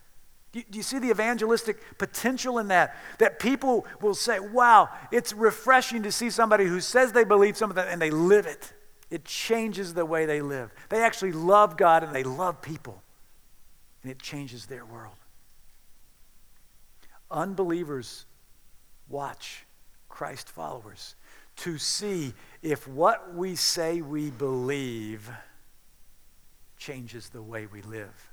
Do 0.55 0.61
you, 0.61 0.65
do 0.71 0.77
you 0.77 0.85
see 0.85 1.01
the 1.01 1.11
evangelistic 1.11 1.99
potential 1.99 2.61
in 2.61 2.69
that? 2.69 2.97
That 3.19 3.41
people 3.41 3.89
will 4.01 4.15
say, 4.15 4.39
wow, 4.39 4.89
it's 5.11 5.33
refreshing 5.33 6.05
to 6.05 6.13
see 6.13 6.31
somebody 6.31 6.65
who 6.65 6.81
says 6.81 7.11
they 7.11 7.25
believe 7.25 7.57
something 7.57 7.85
and 7.85 8.01
they 8.01 8.13
live 8.13 8.47
it. 8.47 8.73
It 9.11 9.25
changes 9.25 9.95
the 9.95 10.07
way 10.07 10.27
they 10.27 10.41
live. 10.43 10.73
They 10.91 11.03
actually 11.03 11.33
love 11.33 11.77
God 11.77 12.05
and 12.05 12.15
they 12.15 12.23
love 12.23 12.63
people, 12.63 13.03
and 14.05 14.13
it 14.13 14.21
changes 14.21 14.67
their 14.67 14.85
world. 14.85 15.17
Unbelievers 17.33 18.25
watch 19.09 19.67
Christ 20.09 20.49
followers 20.49 21.17
to 21.57 21.79
see 21.79 22.33
if 22.63 22.87
what 22.87 23.35
we 23.35 23.57
say 23.57 24.03
we 24.03 24.31
believe 24.31 25.29
changes 26.79 27.31
the 27.31 27.43
way 27.43 27.67
we 27.67 27.83
live. 27.83 28.31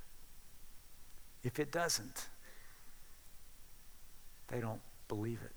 If 1.44 1.60
it 1.60 1.72
doesn't, 1.72 2.30
they 4.48 4.60
don't 4.60 4.82
believe 5.08 5.40
it. 5.44 5.56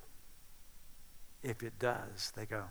If 1.42 1.62
it 1.62 1.78
does, 1.78 2.32
they 2.34 2.46
go, 2.46 2.64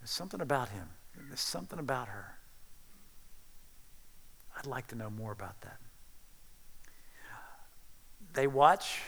there's 0.00 0.10
something 0.10 0.40
about 0.40 0.70
him, 0.70 0.88
there's 1.28 1.40
something 1.40 1.78
about 1.78 2.08
her. 2.08 2.38
I'd 4.56 4.66
like 4.66 4.86
to 4.88 4.94
know 4.94 5.10
more 5.10 5.32
about 5.32 5.60
that. 5.60 5.78
They 8.32 8.46
watch 8.46 9.00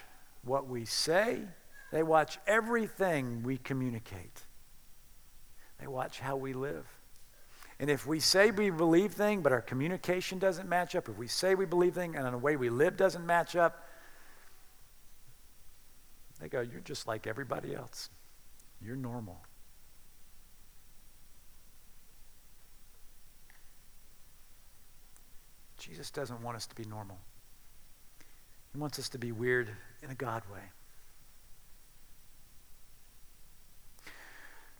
what 0.42 0.68
we 0.68 0.84
say, 0.84 1.40
they 1.90 2.02
watch 2.02 2.38
everything 2.46 3.42
we 3.42 3.56
communicate, 3.56 4.42
they 5.80 5.86
watch 5.86 6.20
how 6.20 6.36
we 6.36 6.52
live. 6.52 6.86
And 7.80 7.88
if 7.88 8.06
we 8.06 8.18
say 8.18 8.50
we 8.50 8.70
believe 8.70 9.12
thing, 9.12 9.40
but 9.40 9.52
our 9.52 9.60
communication 9.60 10.38
doesn't 10.38 10.68
match 10.68 10.96
up, 10.96 11.08
if 11.08 11.16
we 11.16 11.28
say 11.28 11.54
we 11.54 11.64
believe 11.64 11.94
thing 11.94 12.16
and 12.16 12.32
the 12.32 12.38
way 12.38 12.56
we 12.56 12.70
live 12.70 12.96
doesn't 12.96 13.24
match 13.24 13.54
up, 13.54 13.86
they 16.40 16.48
go, 16.48 16.60
You're 16.60 16.80
just 16.80 17.06
like 17.06 17.26
everybody 17.26 17.74
else. 17.74 18.10
You're 18.80 18.96
normal. 18.96 19.40
Jesus 25.78 26.10
doesn't 26.10 26.42
want 26.42 26.56
us 26.56 26.66
to 26.66 26.74
be 26.74 26.84
normal. 26.84 27.18
He 28.72 28.78
wants 28.78 28.98
us 28.98 29.08
to 29.10 29.18
be 29.18 29.32
weird 29.32 29.70
in 30.02 30.10
a 30.10 30.14
God 30.14 30.42
way. 30.52 30.60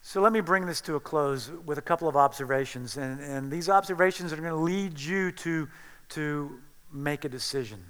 So 0.09 0.23
let 0.23 0.33
me 0.33 0.41
bring 0.41 0.65
this 0.65 0.81
to 0.81 0.95
a 0.95 1.01
close 1.01 1.51
with 1.67 1.77
a 1.77 1.83
couple 1.83 2.09
of 2.09 2.17
observations. 2.17 2.97
And, 2.97 3.21
and 3.21 3.51
these 3.51 3.69
observations 3.69 4.33
are 4.33 4.37
going 4.37 4.49
to 4.49 4.55
lead 4.55 4.99
you 4.99 5.33
to, 5.33 5.69
to 6.09 6.61
make 6.91 7.27
a 7.27 7.29
decision. 7.29 7.85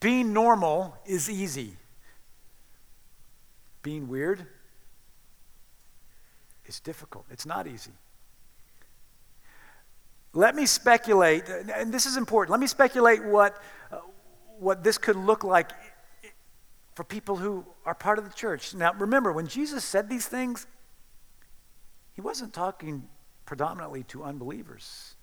Being 0.00 0.32
normal 0.32 0.96
is 1.04 1.28
easy. 1.28 1.76
Being 3.82 4.08
weird 4.08 4.46
is 6.64 6.80
difficult. 6.80 7.26
It's 7.30 7.44
not 7.44 7.66
easy. 7.66 7.92
Let 10.32 10.56
me 10.56 10.64
speculate, 10.64 11.44
and 11.50 11.92
this 11.92 12.06
is 12.06 12.16
important. 12.16 12.52
Let 12.52 12.60
me 12.60 12.66
speculate 12.66 13.22
what, 13.22 13.62
uh, 13.92 13.98
what 14.58 14.82
this 14.82 14.96
could 14.96 15.16
look 15.16 15.44
like 15.44 15.70
for 16.98 17.04
people 17.04 17.36
who 17.36 17.64
are 17.86 17.94
part 17.94 18.18
of 18.18 18.24
the 18.24 18.34
church. 18.34 18.74
Now, 18.74 18.92
remember, 18.92 19.32
when 19.32 19.46
Jesus 19.46 19.84
said 19.84 20.08
these 20.08 20.26
things, 20.26 20.66
he 22.12 22.20
wasn't 22.20 22.52
talking 22.52 23.06
predominantly 23.46 24.02
to 24.08 24.24
unbelievers. 24.24 25.14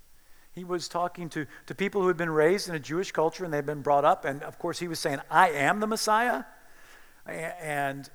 He 0.54 0.64
was 0.64 0.88
talking 0.88 1.28
to, 1.32 1.46
to 1.66 1.76
people 1.76 2.02
who 2.02 2.08
had 2.08 2.16
been 2.16 2.30
raised 2.30 2.70
in 2.70 2.76
a 2.76 2.80
Jewish 2.80 3.12
culture 3.12 3.44
and 3.44 3.54
they'd 3.54 3.66
been 3.66 3.82
brought 3.82 4.06
up. 4.06 4.24
And 4.24 4.42
of 4.42 4.58
course, 4.58 4.80
he 4.80 4.88
was 4.88 5.00
saying, 5.00 5.20
I 5.30 5.50
am 5.50 5.82
the 5.82 5.88
Messiah. 5.88 6.46
And 7.28 8.10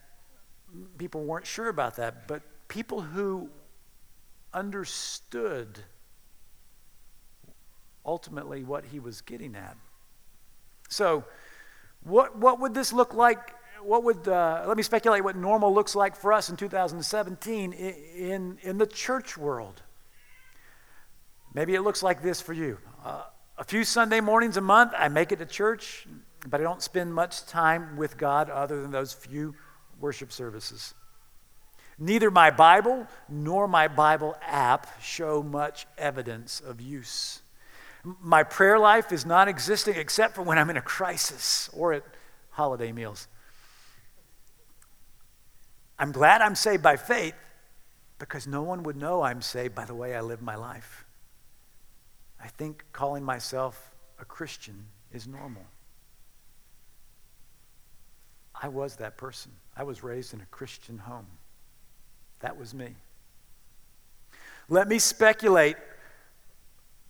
people 0.97 1.25
weren't 1.25 1.47
sure 1.47 1.69
about 1.69 1.97
that. 1.97 2.27
But 2.27 2.41
people 2.69 3.03
who 3.03 3.51
understood 4.55 5.81
ultimately 8.07 8.65
what 8.65 8.87
he 8.87 9.01
was 9.01 9.21
getting 9.21 9.55
at. 9.55 9.77
So, 10.89 11.25
what, 12.03 12.37
what 12.37 12.61
would 12.61 12.75
this 12.75 12.93
look 12.93 13.15
like? 13.15 13.55
What 13.83 14.05
would, 14.05 14.29
uh, 14.29 14.65
let 14.67 14.77
me 14.77 14.83
speculate 14.83 15.25
what 15.25 15.37
normal 15.37 15.73
looks 15.75 15.95
like 15.95 16.17
for 16.17 16.33
us 16.33 16.51
in 16.51 16.57
2017 16.57 17.73
in, 17.73 18.59
in, 18.63 18.79
the 18.79 18.87
church 18.87 19.37
world. 19.37 19.83
Maybe 21.55 21.75
it 21.75 21.81
looks 21.81 22.03
like 22.03 22.23
this 22.23 22.41
for 22.41 22.53
you. 22.53 22.79
Uh, 23.05 23.23
a 23.59 23.65
few 23.65 23.85
Sunday 23.85 24.21
mornings 24.21 24.57
a 24.57 24.61
month, 24.61 24.93
I 24.97 25.09
make 25.09 25.33
it 25.33 25.39
to 25.39 25.47
church, 25.47 26.07
but 26.47 26.61
I 26.61 26.65
don't 26.65 26.83
spend 26.83 27.15
much 27.15 27.47
time 27.47 27.97
with 27.97 28.17
God 28.17 28.51
other 28.51 28.81
than 28.81 28.91
those 28.91 29.13
few 29.13 29.55
worship 29.99 30.33
services. 30.33 30.95
Neither 31.99 32.31
my 32.31 32.51
Bible 32.51 33.07
nor 33.29 33.69
my 33.69 33.87
Bible 33.87 34.35
app 34.41 34.87
show 35.03 35.43
much 35.43 35.87
evidence 35.99 36.61
of 36.61 36.81
use. 36.81 37.43
My 38.05 38.43
prayer 38.43 38.79
life 38.79 39.13
is 39.13 39.27
non 39.27 39.49
existent 39.49 39.97
except 39.97 40.35
for 40.35 40.43
when 40.43 40.59
I'm 40.59 40.71
in 40.71 40.77
a 40.77 40.83
crisis 40.83 41.69
or 41.73 41.93
at 41.93 42.05
holiday 42.51 42.93
meals. 42.93 43.29
I'm 45.99 46.13
glad 46.13 46.41
I'm 46.41 46.55
saved 46.55 46.83
by 46.83 46.97
faith 46.97 47.35
because 48.19 48.47
no 48.47 48.63
one 48.63 48.83
would 48.85 48.97
know 48.97 49.23
I'm 49.23 49.43
saved 49.43 49.75
by 49.75 49.85
the 49.85 49.95
way 49.95 50.15
I 50.15 50.21
live 50.23 50.41
my 50.41 50.55
life. 50.55 51.05
I 52.43 52.49
think 52.49 52.85
calling 52.93 53.23
myself 53.23 53.91
a 54.19 54.25
Christian 54.25 54.87
is 55.13 55.27
normal. 55.27 55.65
I 58.63 58.69
was 58.69 58.97
that 58.97 59.17
person. 59.17 59.53
I 59.77 59.85
was 59.85 60.03
raised 60.03 60.35
in 60.35 60.41
a 60.41 60.47
Christian 60.47 60.99
home. 60.99 61.27
That 62.41 62.59
was 62.59 62.75
me. 62.75 62.95
Let 64.69 64.89
me 64.89 64.99
speculate 64.99 65.77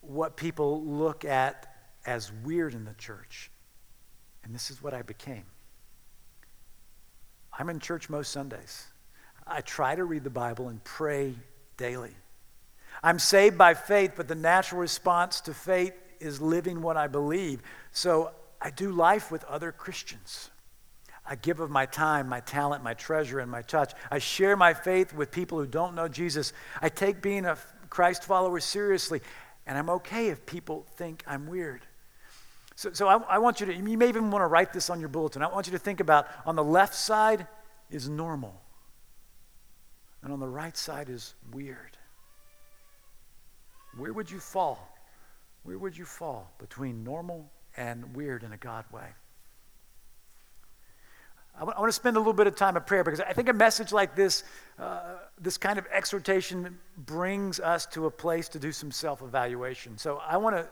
what 0.01 0.37
people 0.37 0.83
look 0.85 1.25
at 1.25 1.67
as 2.07 2.33
weird 2.45 2.75
in 2.75 2.85
the 2.85 2.95
church. 2.95 3.51
And 4.43 4.55
this 4.55 4.71
is 4.71 4.83
what 4.83 4.95
I 4.95 5.03
became. 5.03 5.45
I'm 7.57 7.69
in 7.69 7.79
church 7.79 8.09
most 8.09 8.33
Sundays. 8.33 8.87
I 9.47 9.61
try 9.61 9.95
to 9.95 10.05
read 10.05 10.25
the 10.25 10.31
Bible 10.31 10.69
and 10.69 10.83
pray 10.85 11.35
daily. 11.77 12.15
I'm 13.03 13.19
saved 13.19 13.59
by 13.59 13.75
faith, 13.75 14.13
but 14.17 14.29
the 14.29 14.35
natural 14.35 14.81
response 14.81 15.41
to 15.43 15.55
faith 15.55 15.95
is 16.21 16.41
living 16.41 16.83
what 16.83 16.97
I 16.97 17.07
believe. 17.07 17.61
So 17.93 18.31
I 18.61 18.71
do 18.71 18.93
life 18.93 19.31
with 19.31 19.45
other 19.45 19.73
Christians. 19.73 20.51
I 21.27 21.37
give 21.37 21.61
of 21.61 21.71
my 21.71 21.87
time, 21.87 22.29
my 22.29 22.41
talent, 22.41 22.83
my 22.83 22.95
treasure, 22.95 23.41
and 23.41 23.51
my 23.51 23.63
touch. 23.63 23.93
I 24.11 24.19
share 24.19 24.57
my 24.57 24.75
faith 24.75 25.15
with 25.15 25.31
people 25.31 25.59
who 25.59 25.67
don't 25.67 25.95
know 25.95 26.09
Jesus. 26.09 26.53
I 26.81 26.89
take 26.89 27.23
being 27.23 27.47
a 27.47 27.57
Christ 27.89 28.25
follower 28.25 28.61
seriously, 28.61 29.21
and 29.71 29.79
I'm 29.79 29.89
okay 29.89 30.31
if 30.31 30.45
people 30.47 30.85
think 30.97 31.23
I'm 31.29 31.47
weird. 31.47 31.83
So, 32.75 32.93
so 32.93 33.07
I, 33.07 33.19
I 33.37 33.39
want 33.39 33.61
you 33.61 33.67
to, 33.67 33.75
you 33.75 33.97
may 33.97 34.09
even 34.09 34.33
want 34.33 34.43
to 34.43 34.49
write 34.49 34.73
this 34.73 34.91
on 34.91 34.99
your 34.99 35.09
bulletin. 35.09 35.43
I 35.43 35.47
want 35.47 35.69
you 35.69 35.73
to 35.73 35.79
think 35.79 36.01
about 36.01 36.27
on 36.45 36.57
the 36.57 36.65
left 36.65 36.93
side 36.93 37.47
is 37.89 38.09
normal, 38.09 38.61
and 40.23 40.33
on 40.33 40.41
the 40.41 40.49
right 40.49 40.77
side 40.77 41.09
is 41.09 41.35
weird. 41.53 41.97
Where 43.97 44.13
would 44.13 44.29
you 44.29 44.41
fall? 44.41 44.93
Where 45.63 45.79
would 45.79 45.97
you 45.97 46.05
fall 46.05 46.51
between 46.59 47.05
normal 47.05 47.49
and 47.77 48.17
weird 48.17 48.43
in 48.43 48.53
a 48.53 48.57
God 48.57 48.87
way? 48.93 49.07
I 51.61 51.65
want 51.65 51.89
to 51.89 51.93
spend 51.93 52.17
a 52.17 52.21
little 52.21 52.33
bit 52.33 52.47
of 52.47 52.57
time 52.57 52.79
in 52.79 52.83
prayer 52.85 53.05
because 53.05 53.21
I 53.21 53.35
think 53.35 53.51
a 53.51 53.53
message 53.53 53.93
like 53.93 54.17
this, 54.17 54.45
uh, 54.79 55.17
this 55.39 55.59
kind 55.59 55.79
of 55.79 55.87
exhortation, 55.93 56.79
brings 56.97 57.61
us 57.61 57.85
to 57.87 58.07
a 58.07 58.11
place 58.11 58.49
to 58.51 58.59
do 58.59 58.73
some 58.73 58.91
self 58.91 59.21
evaluation. 59.21 59.99
So 59.99 60.23
I 60.27 60.39
want 60.39 60.57
to 60.57 60.67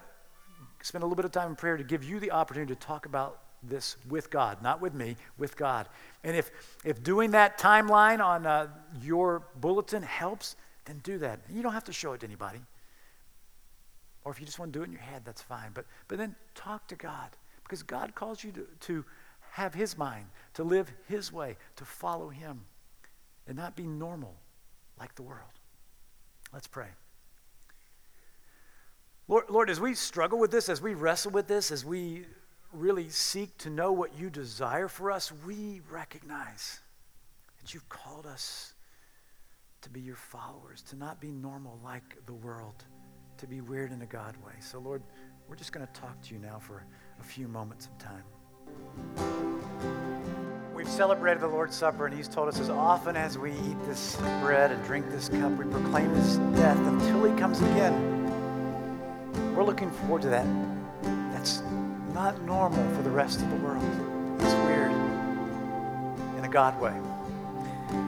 spend 0.83 1.03
a 1.03 1.07
little 1.07 1.17
bit 1.17 1.27
of 1.27 1.33
time 1.33 1.51
in 1.51 1.57
prayer 1.57 1.77
to 1.77 1.85
give 1.85 2.05
you 2.05 2.21
the 2.21 2.31
opportunity 2.31 2.75
to 2.75 2.81
talk 2.81 3.05
about 3.05 3.41
this 3.63 3.97
with 4.09 4.31
God, 4.31 4.63
not 4.63 4.81
with 4.81 4.95
me, 4.95 5.17
with 5.37 5.59
God. 5.59 5.89
And 6.25 6.35
if, 6.35 6.51
if 6.85 7.03
doing 7.03 7.33
that 7.33 7.59
timeline 7.59 8.25
on 8.25 8.47
uh, 8.47 8.69
your 9.03 9.43
bulletin 9.57 10.03
helps, 10.03 10.57
then 10.87 11.01
do 11.03 11.19
that. 11.19 11.41
You 11.53 11.63
don't 11.63 11.75
have 11.75 11.85
to 11.85 11.93
show 11.93 12.15
it 12.15 12.21
to 12.21 12.27
anybody. 12.27 12.61
Or 14.25 14.33
if 14.33 14.41
you 14.41 14.47
just 14.47 14.59
want 14.59 14.73
to 14.73 14.79
do 14.79 14.83
it 14.83 14.87
in 14.87 14.93
your 14.93 15.03
head, 15.03 15.23
that's 15.25 15.43
fine. 15.43 15.71
But, 15.75 15.85
but 16.07 16.17
then 16.17 16.35
talk 16.55 16.87
to 16.89 16.97
God 16.97 17.31
because 17.63 17.83
God 17.83 18.15
calls 18.15 18.43
you 18.43 18.53
to, 18.53 18.67
to 18.81 19.05
have 19.59 19.75
His 19.75 19.99
mind, 19.99 20.27
to 20.55 20.65
live 20.65 20.91
His 21.09 21.33
way, 21.33 21.57
to 21.77 21.85
follow 21.85 22.29
Him, 22.29 22.61
and 23.47 23.57
not 23.57 23.77
be 23.77 23.87
normal 23.87 24.35
like 24.99 25.15
the 25.15 25.23
world. 25.23 25.51
Let's 26.53 26.67
pray. 26.67 26.89
Lord, 29.27 29.45
Lord, 29.51 29.69
as 29.69 29.81
we 29.81 29.95
struggle 29.95 30.39
with 30.39 30.51
this, 30.51 30.69
as 30.69 30.81
we 30.81 30.95
wrestle 30.95 31.33
with 31.33 31.49
this, 31.49 31.71
as 31.71 31.85
we 31.85 32.25
really 32.73 33.09
seek 33.11 33.57
to 33.59 33.71
know 33.71 33.93
what 33.93 34.19
you 34.19 34.31
desire 34.31 34.89
for 34.89 35.11
us, 35.11 35.33
we 35.47 35.83
recognize 35.91 36.81
that 37.61 37.75
you've 37.75 37.89
called 37.89 38.27
us 38.27 38.73
to 39.83 39.91
be 39.91 40.01
your 40.01 40.17
followers, 40.17 40.83
to 40.83 40.97
not 40.97 41.21
be 41.21 41.31
normal 41.31 41.79
like 41.85 42.17
the 42.27 42.33
world 42.33 42.85
to 43.39 43.47
be 43.47 43.61
weird 43.61 43.93
in 43.93 44.03
a 44.03 44.07
God 44.07 44.37
way. 44.45 44.53
So, 44.61 44.79
Lord, 44.79 45.03
we're 45.49 45.57
just 45.57 45.73
going 45.73 45.87
to 45.87 45.93
talk 45.93 46.21
to 46.23 46.35
you 46.35 46.41
now 46.41 46.59
for 46.59 46.85
a 47.21 47.25
few 47.25 47.49
moments 47.49 47.87
of 47.87 47.99
time. 47.99 49.48
We've 50.75 50.89
celebrated 50.89 51.41
the 51.41 51.49
Lord's 51.49 51.75
Supper, 51.75 52.07
and 52.07 52.15
He's 52.15 52.29
told 52.29 52.49
us 52.49 52.61
as 52.61 52.71
often 52.71 53.17
as 53.17 53.37
we 53.37 53.51
eat 53.51 53.77
this 53.87 54.17
bread 54.41 54.71
and 54.71 54.83
drink 54.85 55.11
this 55.11 55.29
cup, 55.29 55.53
we 55.53 55.65
proclaim 55.65 56.15
His 56.15 56.39
death 56.57 56.79
until 56.79 57.25
He 57.25 57.39
comes 57.39 57.61
again. 57.61 59.55
We're 59.55 59.65
looking 59.65 59.91
forward 59.91 60.23
to 60.23 60.29
that. 60.29 60.47
That's 61.33 61.63
not 62.15 62.41
normal 62.43 62.89
for 62.95 63.03
the 63.03 63.11
rest 63.11 63.41
of 63.41 63.51
the 63.51 63.57
world. 63.57 63.83
It's 64.41 64.55
weird 64.67 64.93
in 66.39 66.45
a 66.45 66.49
God 66.49 66.81
way. 66.81 66.97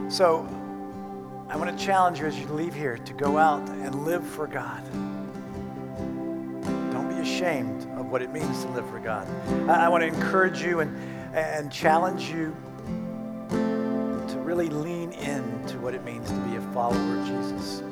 So, 0.09 0.49
I 1.49 1.57
want 1.57 1.77
to 1.77 1.85
challenge 1.85 2.21
you 2.21 2.27
as 2.27 2.39
you 2.39 2.47
leave 2.47 2.75
here 2.75 2.99
to 2.99 3.13
go 3.13 3.37
out 3.37 3.69
and 3.69 4.05
live 4.05 4.25
for 4.25 4.47
God 4.47 4.85
Don't 6.93 7.09
be 7.09 7.17
ashamed 7.21 7.83
of 7.99 8.07
what 8.07 8.23
it 8.23 8.33
means 8.33 8.63
to 8.65 8.71
live 8.71 8.89
for 8.89 9.01
God. 9.01 9.27
I, 9.69 9.87
I 9.87 9.89
want 9.89 10.03
to 10.03 10.07
encourage 10.07 10.63
you 10.63 10.79
and, 10.79 10.97
and 11.33 11.71
challenge 11.71 12.31
you 12.31 12.57
to 13.51 14.39
really 14.39 14.69
lean 14.69 15.13
into 15.13 15.79
what 15.79 15.95
it 15.95 16.05
means 16.05 16.29
to 16.31 16.37
be 16.41 16.57
a 16.57 16.61
follower 16.73 17.19
of 17.19 17.27
Jesus. 17.27 17.83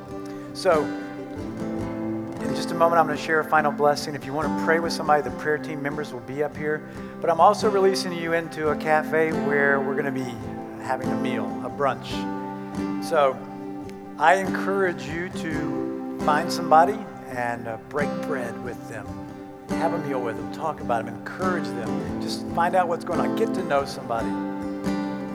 So, 0.55 0.85
in 0.85 2.55
just 2.55 2.71
a 2.71 2.75
moment, 2.75 2.99
I'm 2.99 3.07
going 3.07 3.19
to 3.19 3.23
share 3.23 3.41
a 3.41 3.45
final 3.45 3.71
blessing. 3.71 4.15
If 4.15 4.25
you 4.25 4.33
want 4.33 4.49
to 4.59 4.65
pray 4.65 4.81
with 4.81 4.93
somebody, 4.93 5.23
the 5.23 5.31
prayer 5.33 5.59
team 5.59 5.83
members 5.83 6.13
will 6.13 6.21
be 6.21 6.43
up 6.43 6.57
here. 6.57 6.89
But 7.21 7.31
I'm 7.31 7.41
also 7.41 7.71
releasing 7.71 8.13
you 8.13 8.33
into 8.33 8.71
a 8.71 8.77
cafe 8.77 9.33
where 9.47 9.81
we're 9.81 10.01
going 10.01 10.07
to 10.07 10.13
be 10.13 10.35
having 10.85 11.09
a 11.09 11.17
meal, 11.17 11.45
a 11.65 11.71
brunch. 11.71 12.09
So, 13.05 13.39
I 14.19 14.35
encourage 14.35 15.05
you 15.07 15.29
to 15.29 16.19
find 16.25 16.53
somebody 16.53 16.99
and 17.29 17.69
uh, 17.69 17.77
break 17.89 18.11
bread 18.23 18.65
with 18.65 18.89
them 18.89 19.28
have 19.77 19.93
a 19.95 19.99
meal 19.99 20.21
with 20.21 20.37
them, 20.37 20.53
talk 20.53 20.81
about 20.81 21.05
them, 21.05 21.15
encourage 21.15 21.65
them. 21.65 22.21
Just 22.23 22.47
find 22.49 22.75
out 22.75 22.89
what's 22.89 23.05
going 23.05 23.21
on. 23.21 23.37
Get 23.37 23.55
to 23.55 23.63
know 23.65 23.85
somebody. 23.85 24.29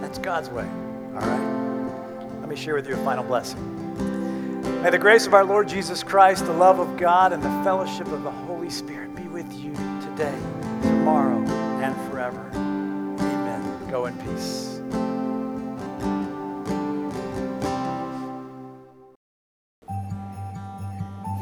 That's 0.02 0.20
God's 0.20 0.50
way. 0.50 0.68
All 1.16 1.22
right? 1.22 2.40
Let 2.40 2.50
me 2.50 2.56
share 2.56 2.76
with 2.76 2.88
you 2.88 2.96
a 2.96 3.04
final 3.06 3.24
blessing. 3.24 3.60
May 4.82 4.90
the 4.90 4.98
grace 4.98 5.26
of 5.28 5.34
our 5.34 5.46
Lord 5.46 5.70
Jesus 5.70 6.04
Christ, 6.04 6.46
the 6.46 6.54
love 6.54 6.80
of 6.80 6.98
God, 6.98 7.32
and 7.32 7.42
the 7.42 7.64
fellowship 7.64 8.08
of 8.08 8.24
the 8.24 8.32
Holy 8.32 8.70
Spirit 8.70 9.16
be 9.16 9.24
with 9.24 9.52
you 9.54 9.72
today, 10.02 10.38
tomorrow, 10.82 11.40
and 11.82 11.96
forever. 12.12 12.46
Amen. 12.54 13.90
Go 13.90 14.08
in 14.08 14.18
peace. 14.18 14.63